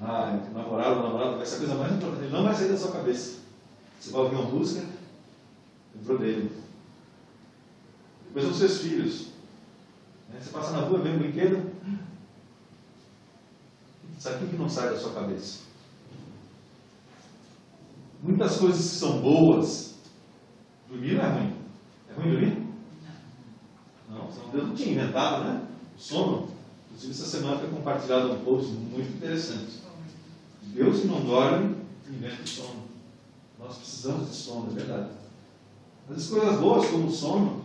ah, 0.00 0.40
namorado 0.54 0.96
ou 0.96 1.02
namorada 1.02 1.36
vai 1.36 1.46
ser 1.46 1.56
a 1.56 1.58
coisa 1.58 1.74
mais 1.74 1.92
importante, 1.92 2.24
ele 2.24 2.32
não 2.32 2.44
vai 2.44 2.54
sair 2.54 2.68
da 2.68 2.76
sua 2.76 2.92
cabeça. 2.92 3.40
Você 4.00 4.10
vai 4.10 4.22
ouvir 4.22 4.36
uma 4.36 4.50
música, 4.50 4.86
lembrou 5.94 6.18
dele. 6.18 6.52
Depois 8.26 8.44
são 8.44 8.54
seus 8.54 8.78
filhos. 8.80 9.28
Né? 10.28 10.38
Você 10.40 10.50
passa 10.50 10.72
na 10.72 10.80
rua, 10.80 11.00
vê 11.00 11.10
um 11.10 11.18
brinquedo. 11.18 11.70
Sabe 14.18 14.44
o 14.44 14.48
que 14.48 14.56
não 14.56 14.68
sai 14.68 14.90
da 14.90 14.98
sua 14.98 15.14
cabeça? 15.14 15.60
Muitas 18.22 18.56
coisas 18.56 18.80
que 18.80 18.96
são 18.96 19.20
boas. 19.20 19.94
Dormir 20.88 21.14
não 21.14 21.24
é 21.24 21.28
ruim. 21.28 21.56
É 22.10 22.14
ruim 22.14 22.30
dormir? 22.30 22.67
Deus 24.52 24.68
não 24.68 24.74
tinha 24.74 24.92
inventado, 24.92 25.44
né? 25.44 25.66
O 25.96 26.00
sono. 26.00 26.48
Inclusive, 26.86 27.12
essa 27.12 27.26
semana 27.26 27.58
foi 27.58 27.68
compartilhado 27.70 28.32
um 28.32 28.44
post 28.44 28.72
muito 28.72 29.16
interessante. 29.16 29.78
Deus 30.62 31.04
não 31.04 31.24
dorme, 31.24 31.76
inventa 32.08 32.42
o 32.42 32.46
sono. 32.46 32.82
Nós 33.58 33.76
precisamos 33.76 34.30
de 34.30 34.36
sono, 34.36 34.70
é 34.70 34.74
verdade. 34.74 35.10
Mas 36.08 36.18
as 36.18 36.26
coisas 36.28 36.60
boas, 36.60 36.86
como 36.88 37.06
o 37.06 37.10
sono, 37.10 37.64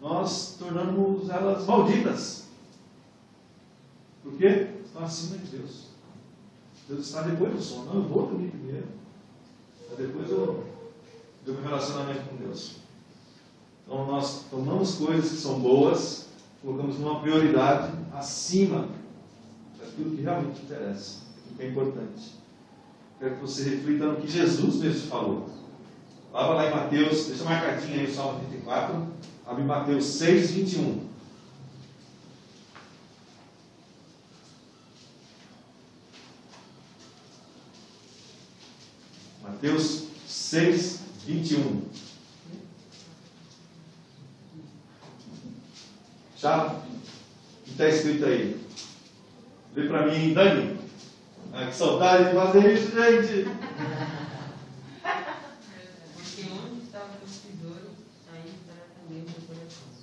nós 0.00 0.56
tornamos 0.58 1.28
elas 1.30 1.66
malditas. 1.66 2.44
Por 4.22 4.32
quê? 4.34 4.68
Estão 4.84 5.04
acima 5.04 5.38
de 5.38 5.56
Deus. 5.56 5.86
Deus 6.88 7.06
está 7.06 7.22
depois 7.22 7.54
do 7.54 7.62
sono. 7.62 7.84
Não, 7.86 8.02
eu 8.02 8.08
vou 8.08 8.26
dormir 8.26 8.50
primeiro. 8.50 8.86
Depois 9.96 10.30
eu 10.30 10.72
do 11.44 11.52
meu 11.54 11.62
relacionamento 11.62 12.28
com 12.28 12.36
Deus. 12.36 12.81
Então 13.84 14.06
nós 14.06 14.44
tomamos 14.50 14.94
coisas 14.94 15.30
que 15.30 15.36
são 15.36 15.60
boas, 15.60 16.26
colocamos 16.62 16.98
numa 16.98 17.20
prioridade 17.20 17.92
acima 18.14 18.88
daquilo 19.78 20.16
que 20.16 20.22
realmente 20.22 20.62
interessa, 20.62 21.20
daquilo 21.36 21.56
que 21.56 21.62
é 21.62 21.68
importante. 21.68 22.42
Quero 23.18 23.34
que 23.36 23.40
você 23.40 23.62
reflita 23.70 24.06
no 24.06 24.16
que 24.16 24.28
Jesus 24.28 24.76
mesmo 24.76 25.08
falou. 25.08 25.48
Lava 26.32 26.54
lá 26.54 26.66
em 26.66 26.70
Mateus, 26.70 27.26
deixa 27.26 27.44
marcadinho 27.44 28.00
aí 28.00 28.06
o 28.06 28.14
Salmo 28.14 28.40
34, 28.40 29.06
abre 29.46 29.64
Mateus 29.64 30.04
6, 30.06 30.50
21. 30.52 31.12
Mateus 39.42 40.04
6, 40.26 41.00
21. 41.26 41.82
Já? 46.42 46.66
O 46.66 46.82
que 47.62 47.70
está 47.70 47.88
escrito 47.88 48.24
aí? 48.24 48.60
Vê 49.76 49.86
para 49.86 50.06
mim, 50.06 50.34
Dani. 50.34 50.76
Ah, 51.52 51.66
que 51.66 51.76
saudade 51.76 52.30
de 52.30 52.34
fazer 52.34 52.74
isso, 52.74 52.90
gente. 52.90 53.48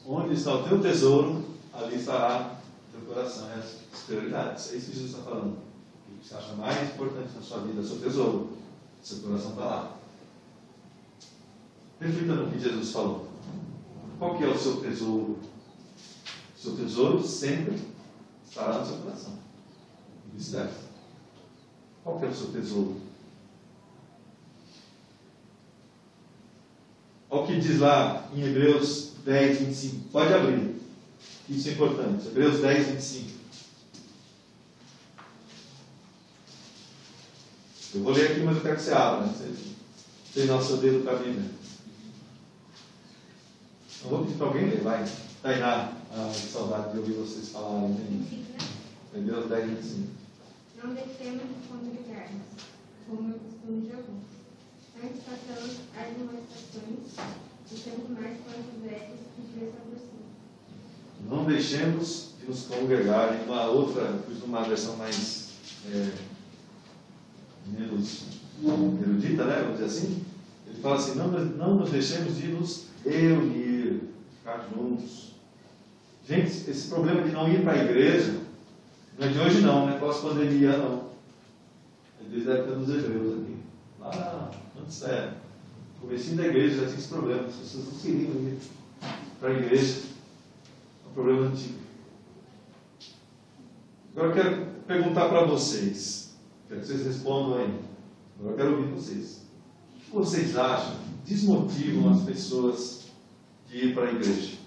Onde 0.07 0.33
está 0.33 0.55
o 0.55 0.63
teu 0.63 0.81
tesouro, 0.81 1.43
ali 1.73 1.97
estará 1.97 2.57
o 2.87 2.97
teu 2.97 3.13
coração. 3.13 3.49
É 3.51 3.55
as 3.55 3.99
prioridades. 4.07 4.71
É 4.71 4.77
isso 4.77 4.91
que 4.91 4.95
Jesus 4.95 5.11
está 5.11 5.23
falando. 5.23 5.57
O 5.57 6.19
que 6.21 6.25
você 6.25 6.35
acha 6.35 6.53
mais 6.53 6.81
importante 6.93 7.35
na 7.35 7.41
sua 7.41 7.59
vida 7.63 7.81
é 7.81 7.83
o 7.83 7.85
seu 7.85 7.99
tesouro. 7.99 8.57
Seu 9.01 9.19
coração 9.19 9.51
está 9.51 9.65
lá. 9.65 9.91
Reflita 11.99 12.33
no 12.33 12.49
que 12.49 12.59
Jesus 12.59 12.91
falou. 12.93 13.27
Qual 14.17 14.37
que 14.37 14.45
é 14.45 14.47
o 14.47 14.57
seu 14.57 14.77
tesouro? 14.77 15.37
Seu 16.59 16.75
tesouro 16.75 17.25
sempre 17.25 17.79
estará 18.45 18.79
no 18.79 18.85
seu 18.85 18.97
coração. 18.97 19.39
E 20.27 20.35
vice-versa. 20.35 20.89
Qual 22.03 22.19
que 22.19 22.25
é 22.25 22.27
o 22.27 22.35
seu 22.35 22.47
tesouro? 22.51 22.97
Olha 27.29 27.43
o 27.43 27.47
que 27.47 27.61
diz 27.61 27.79
lá 27.79 28.27
em 28.35 28.43
Hebreus 28.43 29.11
10, 29.23 29.59
25. 29.59 30.09
Pode 30.09 30.33
abrir. 30.33 30.75
Isso 31.47 31.69
é 31.69 31.71
importante. 31.71 32.27
Hebreus 32.27 32.59
10, 32.59 32.87
25. 32.87 33.39
Eu 37.93 38.03
vou 38.03 38.11
ler 38.11 38.31
aqui, 38.31 38.41
mas 38.41 38.57
eu 38.57 38.61
quero 38.61 38.75
que 38.75 38.81
você 38.81 38.91
abra. 38.91 39.27
Né? 39.27 39.33
Você 39.33 40.39
tem 40.41 40.45
nosso 40.45 40.75
dedo 40.77 41.05
para 41.05 41.13
a 41.13 41.19
Bíblia. 41.19 41.49
Eu 44.03 44.09
vou 44.09 44.25
pedir 44.25 44.37
para 44.37 44.47
alguém 44.47 44.69
ler, 44.69 44.81
vai. 44.81 45.05
Tainá, 45.41 45.98
ah, 46.11 46.31
que 46.33 46.47
saudade 46.47 46.91
de 46.91 46.99
ouvir 46.99 47.13
vocês 47.13 47.49
falarem. 47.49 47.89
Né? 47.89 48.57
Hebreus 49.15 49.49
10, 49.49 49.69
25. 49.69 50.07
Não 50.83 50.93
deixemos 50.93 51.43
de 51.43 51.67
congregar-nos, 51.67 52.45
como 53.07 53.31
é 53.31 53.35
o 53.35 53.39
costume 53.39 53.81
de 53.81 53.91
alguns. 53.91 54.29
Antes 55.03 55.23
passamos 55.23 55.77
as 55.95 56.17
demonstrações 56.17 57.39
e 57.71 57.75
temos 57.75 58.09
mais 58.09 58.37
quanto 58.43 58.81
velhos 58.81 59.19
que 59.35 59.59
Deus 59.59 59.73
aproxima. 59.75 60.19
Não 61.29 61.45
deixemos 61.45 62.29
de 62.39 62.47
nos 62.47 62.63
congregar. 62.63 63.39
Em 63.39 63.45
uma 63.45 63.65
outra, 63.67 64.19
fiz 64.27 64.43
uma 64.43 64.63
versão 64.63 64.95
mais 64.97 65.49
é, 65.91 66.11
menos 67.67 68.23
erudita, 68.63 69.45
né? 69.45 69.61
Vamos 69.61 69.79
dizer 69.79 69.85
assim. 69.85 70.25
Ele 70.67 70.81
fala 70.81 70.95
assim: 70.95 71.15
não, 71.15 71.27
não 71.27 71.75
nos 71.75 71.91
deixemos 71.91 72.37
de 72.37 72.47
nos 72.47 72.85
reunir, 73.05 74.01
ficar 74.37 74.67
juntos. 74.73 75.28
Gente, 76.29 76.69
esse 76.69 76.89
problema 76.89 77.23
de 77.23 77.31
não 77.31 77.51
ir 77.51 77.63
para 77.63 77.73
a 77.73 77.83
igreja 77.83 78.39
Não 79.17 79.27
é 79.27 79.31
de 79.31 79.39
hoje 79.39 79.61
não, 79.61 79.87
não 79.87 79.95
é 79.95 79.97
pós-pandemia 79.97 80.77
não. 80.77 81.09
É 82.21 82.29
desde 82.29 82.51
a 82.51 82.53
época 82.53 82.75
dos 82.75 82.89
hebreus 82.89 83.41
aqui. 83.41 83.57
Lá 83.99 84.51
antes 84.79 85.01
é. 85.01 85.33
Comecinho 85.99 86.37
da 86.37 86.45
igreja 86.45 86.81
já 86.81 86.85
tinha 86.85 86.99
esse 86.99 87.07
problema, 87.07 87.47
as 87.47 87.55
pessoas 87.55 87.85
não 87.85 87.93
queriam 87.93 88.31
ir 88.47 88.59
para 89.39 89.49
a 89.49 89.53
igreja. 89.53 90.01
É 91.03 91.09
um 91.09 91.13
problema 91.13 91.47
antigo. 91.47 91.79
Agora 94.15 94.27
eu 94.27 94.33
quero 94.35 94.65
perguntar 94.85 95.29
para 95.29 95.45
vocês. 95.45 96.35
Quero 96.67 96.81
que 96.81 96.85
vocês 96.85 97.07
respondam 97.07 97.57
aí. 97.57 97.79
Agora 98.39 98.53
eu 98.53 98.57
quero 98.57 98.77
ouvir 98.77 98.91
vocês. 98.91 99.41
O 99.95 99.99
que 99.99 100.11
vocês 100.11 100.55
acham 100.55 100.95
desmotivam 101.25 102.11
as 102.11 102.21
pessoas 102.21 103.05
de 103.67 103.87
ir 103.87 103.93
para 103.95 104.05
a 104.05 104.11
igreja? 104.11 104.59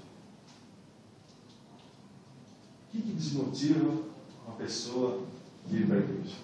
O 2.81 2.81
que, 2.92 3.00
que 3.00 3.12
desmotiva 3.12 4.02
uma 4.46 4.56
pessoa 4.56 5.22
de 5.66 5.78
ir 5.78 5.86
para 5.86 5.96
a 5.96 6.00
igreja? 6.00 6.36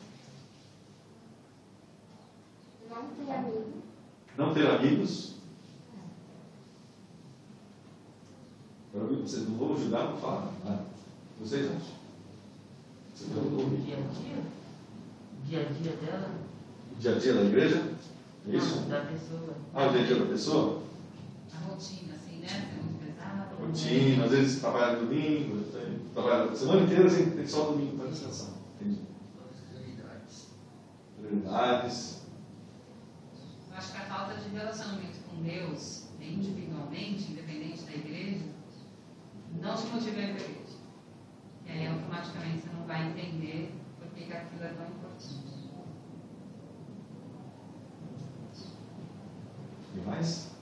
Não 2.88 3.08
ter 3.08 3.32
amigo. 3.32 3.72
Não 4.36 4.54
ter 4.54 4.66
amigos? 4.66 5.34
Vocês. 9.28 9.46
Não 9.46 9.56
vou 9.56 9.76
julgar, 9.76 10.04
não 10.04 10.12
vou 10.12 10.20
falar. 10.20 10.52
que 11.36 11.44
vocês 11.44 11.66
acham? 11.66 11.98
Você 13.14 13.26
quer 13.26 13.40
O 13.40 13.76
dia 13.76 13.96
a 13.96 14.00
dia? 14.00 14.42
O 15.36 15.46
dia 15.46 15.60
a 15.60 15.72
dia 15.72 15.96
dela? 15.96 16.30
O 16.92 16.98
dia 16.98 17.14
a 17.14 17.18
dia 17.18 17.34
da 17.34 17.42
igreja? 17.42 17.92
É 18.48 18.56
isso? 18.56 18.80
Não, 18.80 18.88
da 18.88 19.00
pessoa. 19.02 19.54
Ah, 19.74 19.86
o 19.86 19.92
dia 19.92 20.00
a 20.00 20.06
dia 20.06 20.16
da 20.16 20.26
pessoa? 20.26 20.82
A 21.52 21.68
rotina, 21.68 22.14
assim, 22.14 22.38
né? 22.38 22.78
Rotina, 23.60 24.24
às 24.24 24.30
vezes 24.30 24.60
trabalha 24.60 24.96
domingo, 24.96 25.64
trabalha 26.14 26.50
a 26.50 26.54
semana 26.54 26.82
inteira, 26.82 27.06
assim, 27.06 27.30
tem 27.30 27.46
só 27.46 27.64
domingo 27.70 27.96
para 27.98 28.10
descansar. 28.10 28.50
Entendi. 28.80 29.00
Prioridades. 31.20 32.22
Eu 33.70 33.76
acho 33.76 33.92
que 33.92 33.98
a 33.98 34.06
falta 34.06 34.34
de 34.36 34.48
relacionamento 34.48 35.18
com 35.28 35.42
Deus, 35.42 36.08
individualmente, 36.20 37.32
independente 37.32 37.82
da 37.82 37.92
igreja, 37.92 38.46
não 39.60 39.76
te 39.76 39.86
motiva 39.86 40.16
a 40.16 40.22
ir 40.22 40.30
igreja. 40.30 40.78
E 41.66 41.70
aí, 41.70 41.86
automaticamente, 41.86 42.62
você 42.62 42.70
não 42.74 42.86
vai 42.86 43.08
entender 43.08 43.74
por 43.98 44.08
que, 44.14 44.24
que 44.24 44.32
aquilo 44.32 44.64
é 44.64 44.68
tão 44.68 44.86
importante. 44.86 45.48
E 49.94 50.00
mais? 50.00 50.57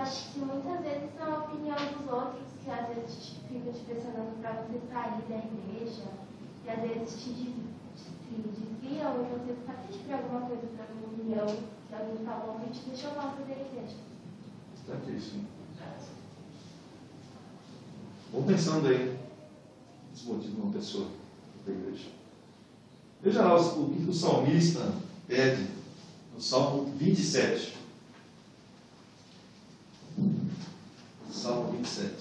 Acho 0.00 0.32
que 0.32 0.38
muitas 0.40 0.80
vezes 0.82 1.10
são 1.18 1.34
a 1.34 1.38
opinião 1.44 1.76
dos 1.76 2.12
outros 2.12 2.46
que 2.64 2.70
às 2.70 2.86
vezes 2.88 3.16
te, 3.16 3.34
ficam 3.48 3.72
te 3.72 3.80
pressionando 3.80 4.36
para 4.40 4.52
você 4.62 4.78
sair 4.92 5.22
da 5.28 5.38
igreja 5.38 6.04
e 6.64 6.70
às 6.70 6.80
vezes 6.80 7.22
te, 7.22 7.30
des- 7.30 7.54
te 7.96 8.34
desviam 8.42 9.12
e 9.24 9.28
você 9.38 9.52
participa 9.66 10.04
de 10.06 10.12
alguma 10.12 10.40
coisa 10.42 10.66
para 10.76 10.86
uma 10.94 11.06
opinião 11.12 11.46
que 11.46 11.94
alguém 11.94 12.24
falou 12.24 12.60
e 12.64 12.70
te 12.70 12.80
deixou 12.88 13.10
mal 13.16 13.32
fazer 13.32 13.52
a 13.54 13.66
igreja. 13.66 13.96
Certíssimo. 14.86 15.44
Vão 18.32 18.42
pensando 18.44 18.86
aí. 18.88 19.18
Desmotiva 20.12 20.62
uma 20.62 20.72
pessoa 20.72 21.06
da 21.66 21.72
igreja. 21.72 22.08
Veja 23.22 23.42
lá 23.42 23.56
o 23.56 23.90
que 23.90 24.04
o 24.08 24.12
salmista 24.12 24.92
pede 25.26 25.66
no 26.34 26.40
Salmo 26.40 26.84
27. 26.94 27.74
27. 31.88 32.12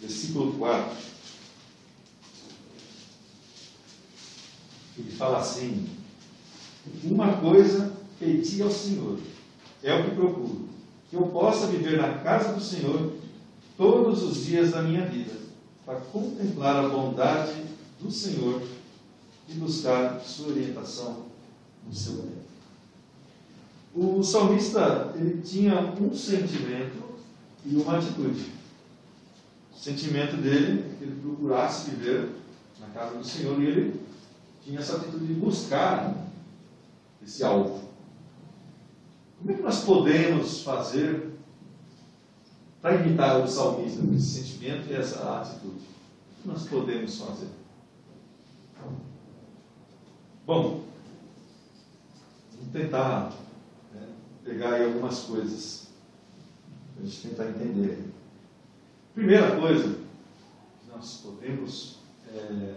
Versículo 0.00 0.52
4. 0.54 0.96
Ele 4.98 5.10
fala 5.12 5.38
assim: 5.38 5.86
Uma 7.04 7.36
coisa 7.38 7.92
pedi 8.18 8.62
ao 8.62 8.70
Senhor, 8.70 9.18
é 9.82 9.94
o 9.94 10.04
que 10.04 10.14
procuro, 10.14 10.68
que 11.08 11.16
eu 11.16 11.26
possa 11.28 11.66
viver 11.68 11.96
na 11.96 12.18
casa 12.18 12.52
do 12.52 12.60
Senhor 12.60 13.14
todos 13.76 14.22
os 14.22 14.44
dias 14.44 14.72
da 14.72 14.82
minha 14.82 15.06
vida, 15.06 15.32
para 15.86 16.00
contemplar 16.00 16.84
a 16.84 16.88
bondade 16.88 17.62
do 17.98 18.10
Senhor 18.10 18.62
e 19.48 19.54
buscar 19.54 20.20
sua 20.20 20.48
orientação 20.48 21.26
no 21.86 21.94
seu 21.94 22.16
tempo. 22.16 22.40
O 23.94 24.22
salmista 24.22 25.12
ele 25.16 25.42
tinha 25.42 25.80
um 25.80 26.14
sentimento 26.14 27.09
e 27.64 27.76
uma 27.76 27.98
atitude. 27.98 28.52
O 29.72 29.78
sentimento 29.78 30.36
dele 30.36 30.80
é 30.80 30.96
que 30.98 31.04
ele 31.04 31.20
procurasse 31.20 31.90
viver 31.90 32.30
na 32.78 32.88
casa 32.88 33.16
do 33.16 33.24
Senhor 33.24 33.60
e 33.60 33.66
ele 33.66 34.00
tinha 34.62 34.80
essa 34.80 34.96
atitude 34.96 35.26
de 35.26 35.34
buscar 35.34 36.14
esse 37.22 37.42
alvo. 37.42 37.88
Como 39.38 39.50
é 39.50 39.54
que 39.54 39.62
nós 39.62 39.84
podemos 39.84 40.62
fazer 40.62 41.30
para 42.80 42.96
imitar 42.96 43.42
o 43.42 43.48
salmista 43.48 44.02
com 44.02 44.14
esse 44.14 44.42
sentimento 44.42 44.90
e 44.90 44.94
essa 44.94 45.40
atitude? 45.40 45.80
O 45.80 46.42
que 46.42 46.48
nós 46.48 46.68
podemos 46.68 47.18
fazer? 47.18 47.48
Bom, 50.46 50.82
vamos 52.54 52.72
tentar 52.72 53.32
né, 53.94 54.08
pegar 54.44 54.74
aí 54.74 54.84
algumas 54.84 55.20
coisas 55.20 55.89
a 57.00 57.06
gente 57.06 57.28
tentar 57.28 57.48
entender. 57.48 57.98
Primeira 59.14 59.56
coisa 59.56 59.88
que 59.88 60.90
nós 60.94 61.22
podemos, 61.24 61.98
é, 62.32 62.74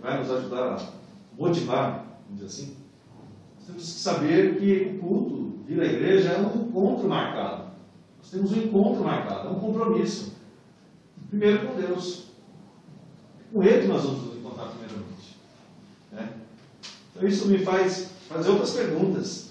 vai 0.00 0.18
nos 0.18 0.30
ajudar 0.30 0.74
a 0.74 0.92
motivar, 1.38 2.06
vamos 2.28 2.42
dizer 2.42 2.46
assim, 2.46 2.76
nós 3.56 3.66
temos 3.66 3.82
que 3.82 4.00
saber 4.00 4.58
que 4.58 4.96
o 4.96 4.98
culto, 4.98 5.58
vir 5.66 5.80
à 5.80 5.84
igreja, 5.84 6.30
é 6.30 6.40
um 6.40 6.68
encontro 6.68 7.08
marcado. 7.08 7.70
Nós 8.18 8.30
temos 8.30 8.52
um 8.52 8.56
encontro 8.56 9.04
marcado, 9.04 9.48
é 9.48 9.50
um 9.50 9.60
compromisso. 9.60 10.32
Primeiro 11.28 11.66
com 11.66 11.80
Deus. 11.80 12.26
Com 13.52 13.62
Ele 13.62 13.86
nós 13.86 14.02
vamos 14.02 14.24
nos 14.24 14.36
encontrar 14.36 14.66
primeiramente. 14.66 15.36
né? 16.10 16.32
Então 17.14 17.28
isso 17.28 17.46
me 17.46 17.58
faz 17.58 18.10
fazer 18.28 18.50
outras 18.50 18.72
perguntas. 18.72 19.50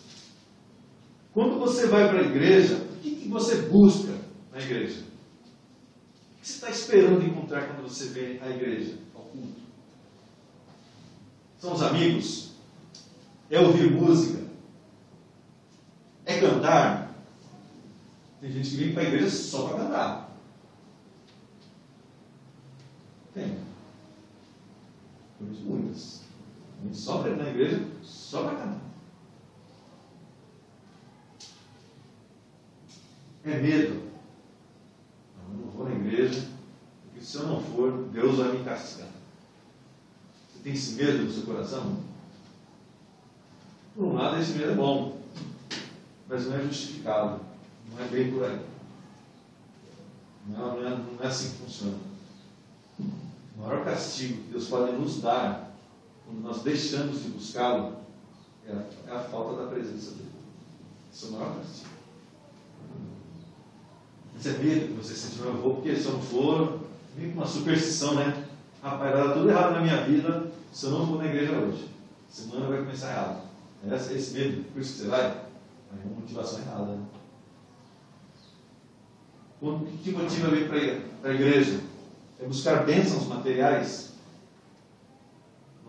Quando 1.34 1.60
você 1.60 1.88
vai 1.88 2.10
para 2.10 2.20
a 2.20 2.24
igreja, 2.24 2.89
você 3.30 3.64
busca 3.64 4.18
na 4.52 4.60
igreja? 4.60 5.02
O 5.02 6.42
que 6.42 6.48
você 6.48 6.54
está 6.54 6.70
esperando 6.70 7.26
encontrar 7.26 7.68
quando 7.68 7.88
você 7.88 8.06
vem 8.06 8.42
à 8.42 8.50
igreja, 8.50 8.98
ao 9.14 9.24
culto? 9.24 9.62
São 11.60 11.74
os 11.74 11.82
amigos? 11.82 12.52
É 13.50 13.60
ouvir 13.60 13.92
música? 13.92 14.48
É 16.26 16.40
cantar? 16.40 17.14
Tem 18.40 18.52
gente 18.52 18.70
que 18.70 18.78
vem 18.78 18.94
para 18.94 19.04
a 19.04 19.06
igreja 19.06 19.30
só 19.30 19.68
para 19.68 19.84
cantar. 19.84 20.38
Tem. 23.34 23.60
Muitas. 25.40 26.22
Só 26.94 27.22
para 27.22 27.32
ir 27.32 27.38
na 27.38 27.50
igreja 27.50 27.86
só 28.02 28.44
para 28.44 28.58
cantar. 28.58 28.89
É 33.46 33.58
medo. 33.58 34.10
Não, 35.38 35.54
eu 35.54 35.66
não 35.66 35.72
vou 35.72 35.90
na 35.90 35.96
igreja, 35.96 36.48
porque 37.04 37.26
se 37.26 37.38
eu 37.38 37.48
não 37.48 37.64
for, 37.64 38.10
Deus 38.12 38.38
vai 38.38 38.52
me 38.52 38.64
castigar. 38.64 39.08
Você 40.52 40.60
tem 40.64 40.74
esse 40.74 40.94
medo 40.94 41.24
no 41.24 41.32
seu 41.32 41.44
coração? 41.44 41.98
Por 43.96 44.06
um 44.06 44.14
lado, 44.14 44.42
esse 44.42 44.54
medo 44.54 44.72
é 44.72 44.76
bom, 44.76 45.22
mas 46.28 46.46
não 46.46 46.58
é 46.58 46.62
justificado. 46.64 47.42
Não 47.92 48.04
é 48.04 48.08
bem 48.08 48.32
por 48.32 48.44
aí. 48.44 48.60
Não 50.48 50.56
é, 50.56 50.82
não 50.82 50.88
é, 50.88 50.90
não 50.90 51.24
é 51.24 51.28
assim 51.28 51.52
que 51.52 51.58
funciona. 51.58 51.98
O 53.00 53.62
maior 53.62 53.84
castigo 53.84 54.44
que 54.44 54.52
Deus 54.52 54.68
pode 54.68 54.94
nos 54.94 55.22
dar 55.22 55.72
quando 56.26 56.42
nós 56.42 56.62
deixamos 56.62 57.24
de 57.24 57.30
buscá-lo 57.30 57.98
é 58.68 58.72
a, 58.72 59.12
é 59.12 59.18
a 59.18 59.24
falta 59.24 59.64
da 59.64 59.70
presença 59.70 60.12
dele. 60.12 60.32
Esse 61.12 61.26
é 61.26 61.28
o 61.30 61.32
maior 61.32 61.56
castigo. 61.56 61.90
Esse 64.40 64.50
é 64.52 64.58
medo 64.60 64.88
que 64.88 64.94
você 64.94 65.14
sente, 65.14 65.38
eu 65.40 65.54
vou 65.58 65.76
porque 65.76 65.94
se 65.94 66.06
eu 66.06 66.14
não 66.14 66.22
for, 66.22 66.80
vem 67.14 67.32
com 67.32 67.40
uma 67.40 67.46
superstição, 67.46 68.16
né? 68.16 68.46
Rapaz, 68.82 69.12
vai 69.12 69.28
dar 69.28 69.34
tudo 69.34 69.50
errado 69.50 69.74
na 69.74 69.82
minha 69.82 70.02
vida 70.04 70.50
se 70.72 70.86
eu 70.86 70.92
não 70.92 71.06
for 71.06 71.18
na 71.18 71.26
igreja 71.26 71.58
hoje. 71.58 71.90
Semana 72.30 72.68
vai 72.68 72.78
começar 72.78 73.12
errado. 73.12 73.42
É 73.86 73.94
esse, 73.94 74.14
esse 74.14 74.34
medo, 74.34 74.64
por 74.72 74.82
isso 74.82 74.94
que 74.94 75.00
você 75.00 75.08
vai, 75.10 75.26
é 75.26 76.06
uma 76.06 76.22
motivação 76.22 76.60
errada. 76.60 76.86
Né? 76.86 77.04
O 79.62 79.80
que 80.02 80.12
motiva 80.14 80.48
a 80.48 80.52
vir 80.52 80.70
para 80.70 81.32
a 81.32 81.34
igreja? 81.34 81.82
É 82.42 82.46
buscar 82.46 82.86
bênçãos 82.86 83.28
materiais? 83.28 84.14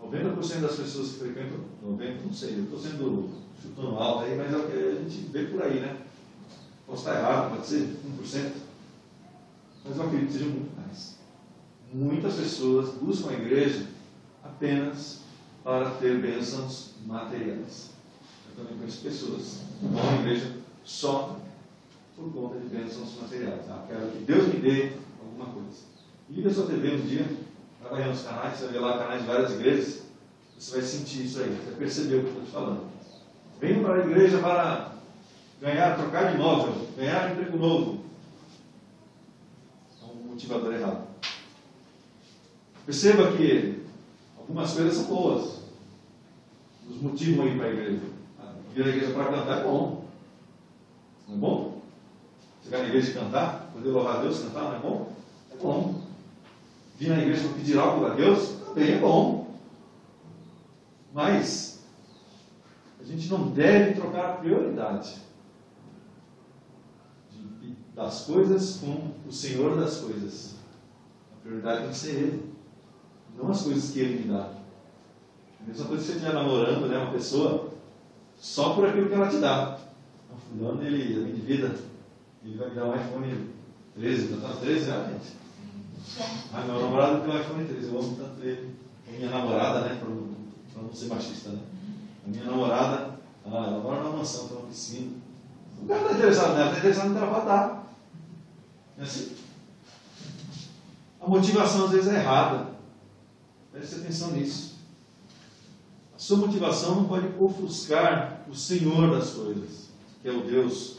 90% 0.03 0.59
das 0.59 0.75
pessoas 0.75 1.11
que 1.11 1.19
frequentam, 1.19 1.59
90%, 1.85 2.25
não 2.25 2.33
sei, 2.33 2.57
eu 2.57 2.63
estou 2.63 2.79
sendo 2.79 3.29
chutando 3.61 3.95
alto 3.95 4.25
aí, 4.25 4.35
mas 4.35 4.51
é 4.51 4.57
o 4.57 4.67
que 4.67 4.73
a 4.73 4.95
gente 4.95 5.29
vê 5.31 5.45
por 5.45 5.63
aí, 5.63 5.79
né? 5.79 5.95
Posso 6.85 6.99
estar 6.99 7.19
errado, 7.19 7.51
pode 7.51 7.67
ser 7.67 7.95
1%, 8.21 8.51
mas 9.85 9.97
eu 9.97 10.03
acredito 10.03 10.27
que 10.27 10.33
seja 10.33 10.45
muito 10.45 10.75
mais. 10.79 11.17
Muitas 11.93 12.35
pessoas 12.35 12.95
buscam 12.95 13.29
a 13.29 13.33
igreja 13.33 13.87
apenas 14.43 15.21
para 15.63 15.91
ter 15.91 16.19
bênçãos 16.19 16.91
materiais. 17.05 17.91
Eu 18.49 18.63
também 18.63 18.77
conheço 18.77 19.01
pessoas 19.01 19.59
que 19.79 19.85
vão 19.87 20.09
à 20.09 20.15
igreja 20.15 20.53
só 20.83 21.37
por 22.15 22.31
conta 22.31 22.59
de 22.59 22.67
bênçãos 22.67 23.15
materiais. 23.21 23.61
Ah, 23.69 23.85
quero 23.87 24.11
que 24.11 24.19
Deus 24.19 24.47
me 24.47 24.59
dê 24.59 24.93
alguma 25.19 25.45
coisa. 25.45 25.81
Liga 26.29 26.49
a 26.49 26.53
sua 26.53 26.67
TV 26.67 26.95
um 26.95 27.01
dia, 27.01 27.25
trabalhando 27.79 28.09
nos 28.09 28.23
canais, 28.23 28.57
você 28.57 28.65
vai 28.65 28.73
ver 28.73 28.79
lá 28.79 28.97
canais 28.97 29.21
de 29.21 29.27
várias 29.27 29.51
igrejas, 29.51 30.01
você 30.57 30.71
vai 30.71 30.81
sentir 30.81 31.25
isso 31.25 31.39
aí, 31.41 31.49
você 31.49 31.71
vai 31.71 31.79
perceber 31.79 32.15
o 32.17 32.19
que 32.21 32.25
eu 32.25 32.29
estou 32.29 32.45
te 32.45 32.51
falando. 32.51 32.91
Venham 33.59 33.83
para 33.83 33.95
a 33.95 34.05
igreja 34.05 34.39
para 34.39 34.90
ganhar, 35.61 35.95
trocar 35.95 36.29
de 36.29 36.35
imóvel, 36.35 36.87
ganhar 36.97 37.31
emprego 37.31 37.57
novo. 37.57 38.03
É 40.01 40.05
um 40.05 40.31
motivador 40.31 40.73
errado. 40.73 41.07
Perceba 42.85 43.31
que 43.37 43.83
algumas 44.37 44.73
coisas 44.73 44.95
são 44.95 45.05
boas. 45.05 45.61
Nos 46.85 47.01
motivam 47.01 47.45
a 47.45 47.49
ir 47.49 47.57
para 47.57 47.67
a 47.67 47.71
igreja. 47.71 48.01
Ir 48.75 48.83
à 48.83 48.87
igreja 48.87 49.13
para 49.13 49.25
cantar 49.25 49.59
é 49.59 49.63
bom. 49.63 50.05
Não 51.27 51.35
é 51.35 51.37
bom? 51.37 51.81
Chegar 52.63 52.79
na 52.79 52.87
igreja 52.87 53.11
e 53.11 53.13
cantar, 53.13 53.69
poder 53.73 53.89
louvar 53.89 54.17
a 54.17 54.21
Deus, 54.21 54.39
cantar, 54.39 54.63
não 54.63 54.75
é 54.75 54.79
bom? 54.79 55.13
É 55.51 55.55
bom. 55.57 56.01
Vir 56.97 57.09
na 57.09 57.19
igreja 57.19 57.47
para 57.47 57.57
pedir 57.57 57.77
algo 57.77 58.05
a 58.05 58.09
Deus, 58.09 58.55
também 58.65 58.93
é 58.93 58.99
bom. 58.99 59.55
Mas 61.13 61.83
a 62.99 63.03
gente 63.03 63.27
não 63.29 63.49
deve 63.49 63.95
trocar 63.95 64.37
prioridade 64.37 65.15
de, 65.15 65.30
das 67.95 68.21
coisas 68.21 68.77
com 68.77 69.11
o 69.27 69.31
Senhor 69.31 69.79
das 69.79 69.97
coisas. 69.97 70.55
A 71.33 71.43
prioridade 71.43 71.81
tem 71.81 71.89
que 71.89 71.97
ser 71.97 72.15
Ele, 72.15 72.53
não 73.37 73.51
as 73.51 73.61
coisas 73.61 73.91
que 73.91 73.99
Ele 73.99 74.23
me 74.23 74.33
dá. 74.33 74.49
A 75.59 75.67
mesma 75.67 75.85
coisa 75.85 76.03
que 76.03 76.11
você 76.11 76.17
estiver 76.17 76.33
namorando 76.33 76.87
né, 76.87 76.97
uma 76.97 77.11
pessoa 77.11 77.71
só 78.39 78.73
por 78.73 78.87
aquilo 78.87 79.07
que 79.07 79.13
ela 79.13 79.29
te 79.29 79.37
dá. 79.37 79.77
O 80.31 80.57
fulano, 80.57 80.83
ele, 80.83 81.13
a 81.13 81.25
minha 81.27 81.45
vida, 81.45 81.75
ele 82.43 82.57
vai 82.57 82.69
me 82.69 82.75
dar 82.75 82.85
um 82.85 82.95
iPhone 82.95 83.49
13, 83.95 84.29
já 84.29 84.35
está 84.35 84.49
13 84.55 84.85
já, 84.85 85.03
gente. 85.03 85.41
Mas 86.51 86.65
meu 86.65 86.81
namorado 86.81 87.21
tem 87.21 87.29
um 87.29 87.39
iPhone 87.39 87.65
13, 87.65 87.87
eu 87.87 87.99
amo 87.99 88.15
tanto 88.15 88.43
ele. 88.43 88.75
A 89.07 89.11
minha 89.11 89.29
namorada, 89.29 89.81
né, 89.81 90.01
para 90.73 90.81
não 90.81 90.93
ser 90.93 91.07
machista, 91.07 91.49
né? 91.49 91.59
A 92.25 92.29
minha 92.29 92.45
namorada, 92.45 93.19
ela 93.45 93.79
mora 93.79 94.01
numa 94.01 94.17
mansão, 94.17 94.47
tem 94.47 94.57
uma 94.57 94.67
piscina. 94.67 95.11
O 95.81 95.87
cara 95.87 96.01
está 96.01 96.13
interessado 96.13 96.53
nela, 96.53 96.65
está 96.67 96.77
interessado 96.79 97.13
trabalho, 97.13 97.45
tá. 97.45 97.83
Não 98.97 99.03
é 99.03 99.07
assim? 99.07 99.35
A 101.19 101.27
motivação 101.27 101.85
às 101.85 101.91
vezes 101.91 102.07
é 102.07 102.15
errada. 102.15 102.71
Preste 103.71 103.95
atenção 103.95 104.31
nisso. 104.31 104.75
A 106.15 106.19
sua 106.19 106.37
motivação 106.37 106.95
não 106.95 107.05
pode 107.05 107.27
ofuscar 107.39 108.41
o 108.49 108.55
Senhor 108.55 109.11
das 109.11 109.31
coisas, 109.31 109.89
que 110.21 110.27
é 110.27 110.31
o 110.31 110.43
Deus. 110.43 110.97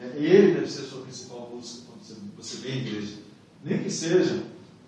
É, 0.00 0.16
ele 0.16 0.54
deve 0.54 0.70
ser 0.70 0.82
a 0.82 0.84
sua 0.86 1.02
principal 1.02 1.50
busca 1.52 1.82
quando 1.86 2.02
você, 2.02 2.14
você 2.36 2.56
vem 2.58 2.72
à 2.72 2.76
igreja. 2.76 3.16
Nem 3.64 3.82
que 3.82 3.90
seja 3.90 4.44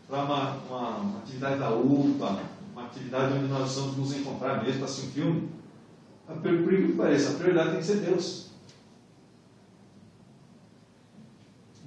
para 0.08 0.24
uma, 0.24 0.54
uma, 0.68 0.88
uma, 0.98 1.18
atividade 1.18 1.58
da 1.58 1.70
UPA, 1.74 2.42
uma 2.72 2.84
atividade 2.84 3.34
onde 3.34 3.46
nós 3.46 3.74
vamos 3.76 3.96
nos 3.96 4.16
encontrar 4.16 4.62
mesmo 4.62 4.78
para 4.78 4.84
assistir 4.86 5.08
um 5.08 5.12
filme. 5.12 5.48
Por 6.26 6.54
incrível 6.54 6.90
que 6.90 6.96
pareça, 6.96 7.30
a 7.30 7.34
prioridade 7.34 7.70
tem 7.70 7.80
que 7.80 7.86
ser 7.86 7.96
Deus. 7.98 8.49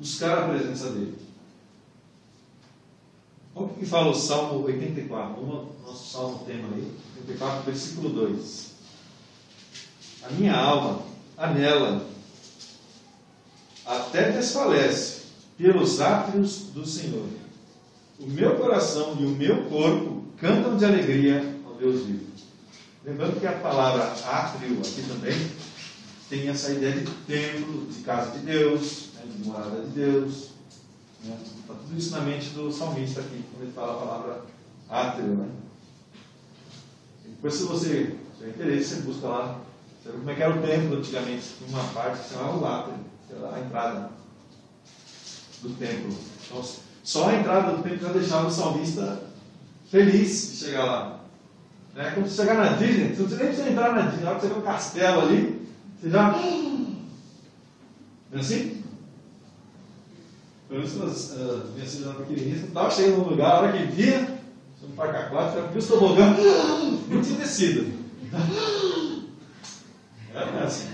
Buscar 0.04 0.38
a 0.38 0.48
presença 0.50 0.90
dele. 0.90 1.16
Olha 3.56 3.68
o 3.68 3.70
que 3.70 3.86
fala 3.86 4.12
o 4.12 4.14
Salmo 4.14 4.66
84, 4.66 5.42
o 5.42 5.76
nosso 5.82 6.12
salmo 6.12 6.44
tema 6.46 6.68
aí, 6.76 6.92
84, 7.20 7.64
versículo 7.64 8.10
2. 8.10 8.72
A 10.24 10.30
minha 10.32 10.58
alma 10.58 11.04
anela, 11.38 12.06
até 13.86 14.34
desfalece, 14.34 15.22
pelos 15.58 16.02
átrios 16.02 16.64
do 16.74 16.86
Senhor. 16.86 17.30
O 18.20 18.28
meu 18.28 18.58
coração 18.58 19.16
e 19.18 19.26
o 19.26 19.30
meu 19.30 19.70
corpo 19.70 20.26
cantam 20.38 20.76
de 20.76 20.84
alegria 20.84 21.56
ao 21.66 21.76
Deus 21.76 22.06
vivo. 22.06 22.26
Lembrando 23.06 23.40
que 23.40 23.48
a 23.48 23.54
palavra 23.54 24.04
átrio 24.04 24.80
aqui 24.80 25.02
também 25.08 25.50
tem 26.30 26.50
essa 26.50 26.74
ideia 26.74 27.00
de 27.00 27.10
templo, 27.26 27.88
de 27.88 28.02
casa 28.02 28.32
de 28.32 28.40
Deus, 28.40 28.82
de 28.82 29.13
morada 29.46 29.82
de 29.82 29.88
Deus. 29.88 30.50
Né? 31.24 31.38
Está 31.62 31.74
tudo 31.74 31.98
isso 31.98 32.12
na 32.12 32.22
mente 32.22 32.50
do 32.50 32.72
salmista 32.72 33.22
aqui, 33.22 33.44
quando 33.52 33.64
ele 33.64 33.74
fala 33.74 33.94
a 33.94 34.06
palavra 34.06 34.42
átrio. 34.90 35.36
Né? 35.36 35.50
Depois, 37.26 37.54
se 37.54 37.64
você 37.64 38.16
tiver 38.38 38.50
interesse, 38.50 38.96
você 38.96 39.02
busca 39.02 39.28
lá 39.28 39.64
sabe 40.04 40.18
como 40.18 40.30
é 40.30 40.36
que 40.36 40.44
era 40.44 40.56
o 40.56 40.62
templo 40.62 40.98
antigamente. 40.98 41.46
Tinha 41.58 41.70
uma 41.70 41.94
parte 41.94 42.24
que 42.24 42.34
chamava 42.34 42.58
o 42.58 42.66
átrio, 42.66 42.96
que 43.28 43.36
era 43.36 43.56
a 43.56 43.60
entrada 43.62 44.10
do 45.62 45.70
templo. 45.70 46.14
Então, 46.46 46.64
só 47.04 47.30
a 47.30 47.36
entrada 47.36 47.78
do 47.78 47.84
templo 47.84 48.00
já 48.00 48.14
deixava 48.14 48.48
o 48.48 48.52
salmista 48.52 49.24
feliz 49.90 50.52
de 50.52 50.58
chegar 50.66 50.86
lá. 50.86 51.20
É 51.96 52.12
como 52.12 52.28
se 52.28 52.36
chegar 52.36 52.56
na 52.56 52.76
Disney, 52.76 53.14
você 53.14 53.36
nem 53.36 53.46
precisa 53.48 53.70
entrar 53.70 53.94
na 53.94 54.02
Disney, 54.08 54.24
na 54.24 54.32
hora 54.32 54.40
que 54.40 54.48
você 54.48 54.54
vê 54.54 54.60
um 54.60 54.64
castelo 54.64 55.22
ali, 55.22 55.68
você 56.02 56.10
já. 56.10 56.32
Não 58.32 58.40
é 58.40 58.40
assim? 58.40 58.83
Pelo 60.74 60.88
menos 60.88 61.02
as 61.04 61.38
uh, 61.38 61.68
minhas 61.76 62.02
eram 62.02 62.16
pequenininhas, 62.16 62.62
você 62.62 62.66
estava 62.66 62.90
chegando 62.90 63.18
num 63.18 63.30
lugar, 63.30 63.52
a 63.52 63.60
hora 63.60 63.78
que 63.78 63.86
via, 63.92 64.22
você 64.76 64.88
no 64.88 64.96
parque 64.96 65.18
aquático, 65.18 65.68
viu 65.72 65.80
o 65.80 65.88
tobogã, 65.88 66.36
não 67.10 67.22
tinha 67.22 67.38
descido. 67.38 67.94
É 70.36 70.64
assim. 70.64 70.88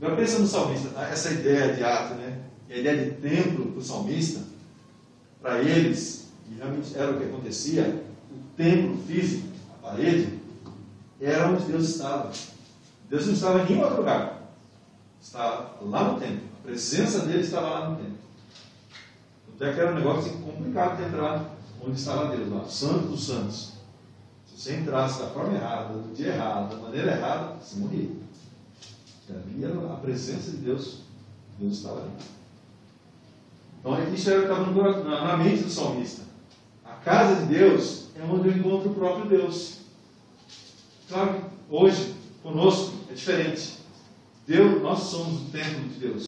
Agora 0.00 0.14
pensa 0.14 0.38
no 0.38 0.46
salmista, 0.46 0.96
essa 1.00 1.32
ideia 1.32 1.74
de 1.74 1.82
ato, 1.82 2.14
né? 2.14 2.38
a 2.70 2.76
ideia 2.76 3.04
de 3.04 3.10
templo 3.16 3.72
para 3.72 3.80
o 3.80 3.82
salmista, 3.82 4.42
para 5.40 5.60
eles, 5.60 6.28
e 6.48 6.54
realmente 6.54 6.96
era 6.96 7.10
o 7.10 7.18
que 7.18 7.24
acontecia, 7.24 8.00
o 8.30 8.56
templo 8.56 8.96
físico, 9.08 9.48
a 9.72 9.88
parede, 9.88 10.38
era 11.20 11.48
onde 11.48 11.64
Deus 11.64 11.88
estava. 11.88 12.30
Deus 13.10 13.26
não 13.26 13.34
estava 13.34 13.62
em 13.62 13.64
nenhum 13.64 13.82
outro 13.82 13.96
lugar. 13.96 14.40
Estava 15.20 15.74
lá 15.82 16.12
no 16.12 16.20
templo. 16.20 16.51
A 16.62 16.64
presença 16.64 17.26
dele 17.26 17.40
estava 17.40 17.70
lá 17.70 17.90
no 17.90 17.96
templo. 17.96 18.18
Até 19.56 19.72
que 19.72 19.80
era 19.80 19.90
um 19.90 19.96
negócio 19.96 20.32
complicado 20.38 20.96
de 20.96 21.08
entrar 21.08 21.56
onde 21.84 21.98
estava 21.98 22.36
Deus, 22.36 22.52
lá, 22.52 22.64
Santo 22.64 23.08
dos 23.08 23.26
Santos. 23.26 23.72
Se 24.46 24.62
você 24.62 24.76
entrasse 24.76 25.18
da 25.20 25.30
forma 25.30 25.56
errada, 25.56 25.94
do 25.94 26.14
dia 26.14 26.28
errado, 26.28 26.76
da 26.76 26.82
maneira 26.82 27.16
errada, 27.16 27.56
você 27.60 27.80
morria. 27.80 28.10
Era 29.28 29.92
a 29.92 29.96
presença 29.96 30.52
de 30.52 30.58
Deus. 30.58 31.00
Deus 31.58 31.78
estava 31.78 32.02
ali. 32.02 32.10
Então, 33.80 34.14
isso 34.14 34.30
era 34.30 34.40
o 34.40 34.42
estava 34.42 35.04
na, 35.04 35.24
na 35.24 35.36
mente 35.36 35.64
do 35.64 35.70
salmista. 35.70 36.22
A 36.84 36.92
casa 36.92 37.44
de 37.44 37.54
Deus 37.54 38.04
é 38.14 38.22
onde 38.22 38.48
eu 38.48 38.56
encontro 38.56 38.90
o 38.90 38.94
próprio 38.94 39.28
Deus. 39.28 39.78
Claro 41.08 41.34
que 41.34 41.40
hoje, 41.68 42.14
conosco, 42.40 42.92
é 43.10 43.14
diferente. 43.14 43.78
Deus, 44.46 44.82
nós 44.82 45.00
somos 45.00 45.42
o 45.42 45.44
templo 45.50 45.88
de 45.88 45.98
Deus. 46.00 46.20